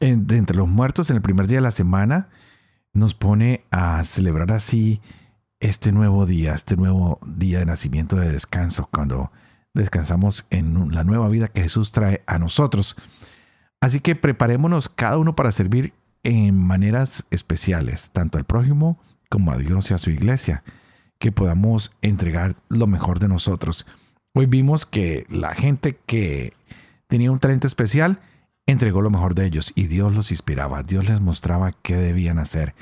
de 0.00 0.36
entre 0.36 0.56
los 0.56 0.68
muertos 0.68 1.10
en 1.10 1.16
el 1.16 1.22
primer 1.22 1.46
día 1.46 1.58
de 1.58 1.62
la 1.62 1.70
semana, 1.70 2.28
nos 2.94 3.12
pone 3.12 3.64
a 3.70 4.02
celebrar 4.04 4.50
así 4.52 5.02
este 5.60 5.92
nuevo 5.92 6.24
día, 6.24 6.54
este 6.54 6.76
nuevo 6.76 7.18
día 7.26 7.58
de 7.58 7.66
nacimiento 7.66 8.16
de 8.16 8.32
descanso, 8.32 8.88
cuando 8.90 9.30
descansamos 9.74 10.46
en 10.48 10.94
la 10.94 11.04
nueva 11.04 11.28
vida 11.28 11.48
que 11.48 11.62
Jesús 11.62 11.92
trae 11.92 12.22
a 12.26 12.38
nosotros. 12.38 12.96
Así 13.80 14.00
que 14.00 14.16
preparémonos 14.16 14.88
cada 14.88 15.18
uno 15.18 15.36
para 15.36 15.52
servir 15.52 15.92
en 16.22 16.56
maneras 16.56 17.26
especiales, 17.30 18.10
tanto 18.12 18.38
al 18.38 18.44
prójimo 18.44 18.98
como 19.28 19.52
a 19.52 19.58
Dios 19.58 19.90
y 19.90 19.94
a 19.94 19.98
su 19.98 20.10
iglesia 20.10 20.62
que 21.18 21.32
podamos 21.32 21.90
entregar 22.02 22.56
lo 22.68 22.86
mejor 22.86 23.18
de 23.18 23.28
nosotros. 23.28 23.86
Hoy 24.34 24.46
vimos 24.46 24.86
que 24.86 25.26
la 25.28 25.54
gente 25.54 25.98
que 26.06 26.52
tenía 27.08 27.32
un 27.32 27.38
talento 27.38 27.66
especial 27.66 28.20
entregó 28.66 29.02
lo 29.02 29.10
mejor 29.10 29.34
de 29.34 29.46
ellos 29.46 29.72
y 29.74 29.86
Dios 29.86 30.14
los 30.14 30.30
inspiraba, 30.30 30.82
Dios 30.82 31.08
les 31.08 31.20
mostraba 31.20 31.72
qué 31.72 31.96
debían 31.96 32.38
hacer. 32.38 32.74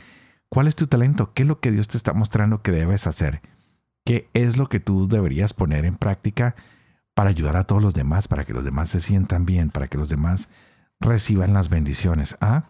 ¿Cuál 0.48 0.68
es 0.68 0.76
tu 0.76 0.86
talento? 0.86 1.32
¿Qué 1.32 1.42
es 1.42 1.48
lo 1.48 1.60
que 1.60 1.70
Dios 1.70 1.88
te 1.88 1.96
está 1.96 2.12
mostrando 2.12 2.62
que 2.62 2.72
debes 2.72 3.06
hacer? 3.06 3.40
¿Qué 4.04 4.28
es 4.34 4.56
lo 4.56 4.68
que 4.68 4.80
tú 4.80 5.08
deberías 5.08 5.52
poner 5.54 5.84
en 5.84 5.96
práctica 5.96 6.54
para 7.14 7.30
ayudar 7.30 7.56
a 7.56 7.64
todos 7.64 7.82
los 7.82 7.94
demás, 7.94 8.28
para 8.28 8.44
que 8.44 8.52
los 8.52 8.64
demás 8.64 8.90
se 8.90 9.00
sientan 9.00 9.46
bien, 9.46 9.70
para 9.70 9.88
que 9.88 9.98
los 9.98 10.08
demás 10.08 10.48
reciban 11.00 11.52
las 11.54 11.68
bendiciones? 11.68 12.36
¿Ah? 12.40 12.64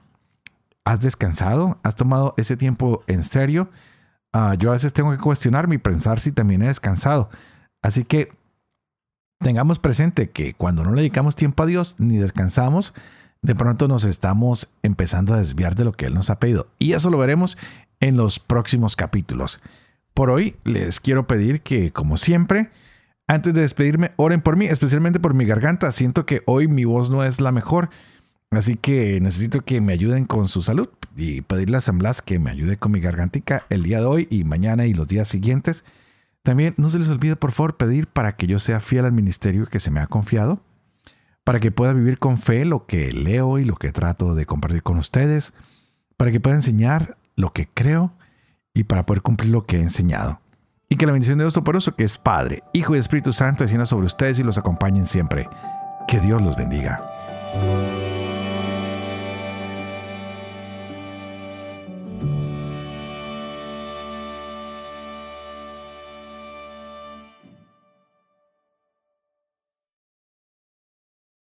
¿Has 0.85 1.00
descansado? 1.00 1.79
¿Has 1.83 1.96
tomado 1.96 2.35
ese 2.37 2.57
tiempo 2.57 3.02
en 3.07 3.24
serio? 3.24 3.68
Ah, 4.38 4.55
yo 4.59 4.68
a 4.68 4.75
veces 4.75 4.92
tengo 4.92 5.12
que 5.12 5.16
cuestionarme 5.16 5.77
y 5.77 5.79
pensar 5.79 6.20
si 6.20 6.31
también 6.31 6.61
he 6.61 6.66
descansado. 6.66 7.31
Así 7.81 8.05
que 8.05 8.33
tengamos 9.40 9.79
presente 9.79 10.29
que 10.29 10.53
cuando 10.53 10.85
no 10.85 10.90
le 10.92 11.01
dedicamos 11.01 11.37
tiempo 11.37 11.62
a 11.62 11.66
Dios 11.66 11.96
ni 11.99 12.18
descansamos, 12.18 12.92
de 13.40 13.55
pronto 13.55 13.88
nos 13.88 14.05
estamos 14.05 14.70
empezando 14.83 15.33
a 15.33 15.38
desviar 15.38 15.75
de 15.75 15.85
lo 15.85 15.92
que 15.92 16.05
Él 16.05 16.12
nos 16.12 16.29
ha 16.29 16.38
pedido. 16.38 16.66
Y 16.79 16.92
eso 16.92 17.09
lo 17.09 17.16
veremos 17.16 17.57
en 18.01 18.18
los 18.18 18.38
próximos 18.38 18.94
capítulos. 18.94 19.59
Por 20.12 20.29
hoy 20.29 20.57
les 20.64 21.01
quiero 21.01 21.27
pedir 21.27 21.62
que, 21.62 21.90
como 21.90 22.18
siempre, 22.18 22.68
antes 23.27 23.55
de 23.55 23.62
despedirme, 23.62 24.12
oren 24.16 24.42
por 24.42 24.59
mí, 24.59 24.66
especialmente 24.66 25.18
por 25.18 25.33
mi 25.33 25.46
garganta. 25.46 25.90
Siento 25.92 26.27
que 26.27 26.42
hoy 26.44 26.68
mi 26.68 26.85
voz 26.85 27.09
no 27.09 27.25
es 27.25 27.40
la 27.40 27.53
mejor. 27.53 27.88
Así 28.51 28.77
que 28.77 29.21
necesito 29.21 29.63
que 29.63 29.81
me 29.81 29.93
ayuden 29.93 30.25
con 30.25 30.49
su 30.49 30.63
salud 30.63 30.89
y 31.17 31.41
pedirle 31.43 31.79
a 31.79 31.81
San 31.81 31.99
Blas 31.99 32.23
que 32.23 32.39
me 32.39 32.51
ayude 32.51 32.77
con 32.77 32.93
mi 32.93 33.01
gargantica 33.01 33.67
el 33.71 33.83
día 33.83 34.01
de 34.01 34.07
hoy 34.07 34.29
y 34.31 34.45
mañana 34.45 34.87
y 34.87 34.95
los 34.95 35.09
días 35.09 35.29
siguientes. 35.29 35.85
También 36.43 36.75
no 36.77 36.91
se 36.91 36.99
les 36.99 37.09
olvide 37.09 37.37
por 37.37 37.53
favor 37.53 37.77
pedir 37.77 38.07
para 38.07 38.37
que 38.37 38.47
yo 38.47 38.59
sea 38.59 38.81
fiel 38.81 39.05
al 39.05 39.13
ministerio 39.13 39.67
que 39.67 39.81
se 39.81 39.91
me 39.91 40.01
ha 40.01 40.07
confiado, 40.07 40.61
para 41.43 41.59
que 41.59 41.73
pueda 41.73 41.93
vivir 41.93 42.19
con 42.19 42.39
fe 42.39 42.65
lo 42.65 42.87
que 42.87 43.11
leo 43.13 43.59
y 43.59 43.65
lo 43.65 43.75
que 43.75 43.93
trato 43.93 44.35
de 44.35 44.47
compartir 44.47 44.83
con 44.83 44.99
ustedes, 44.99 45.53
para 46.17 46.31
que 46.31 46.41
pueda 46.41 46.57
enseñar 46.57 47.19
lo 47.35 47.53
que 47.53 47.69
creo 47.69 48.13
y 48.75 48.85
para 48.85 49.07
poder 49.07 49.23
cumplir 49.23 49.51
lo 49.51 49.67
que 49.67 49.79
he 49.79 49.83
enseñado. 49.83 50.41
Y 50.89 50.97
que 50.97 51.07
la 51.07 51.13
bendición 51.13 51.39
de 51.39 51.45
Dios 51.45 51.55
Toporoso, 51.55 51.97
que 51.97 52.05
es 52.05 52.17
Padre, 52.17 52.63
Hijo 52.73 52.95
y 52.95 52.99
Espíritu 52.99 53.33
Santo, 53.33 53.65
descienda 53.65 53.87
sobre 53.87 54.07
ustedes 54.07 54.39
y 54.39 54.45
los 54.45 54.57
acompañen 54.57 55.07
siempre. 55.07 55.49
Que 56.07 56.21
Dios 56.21 56.41
los 56.41 56.57
bendiga. 56.57 57.03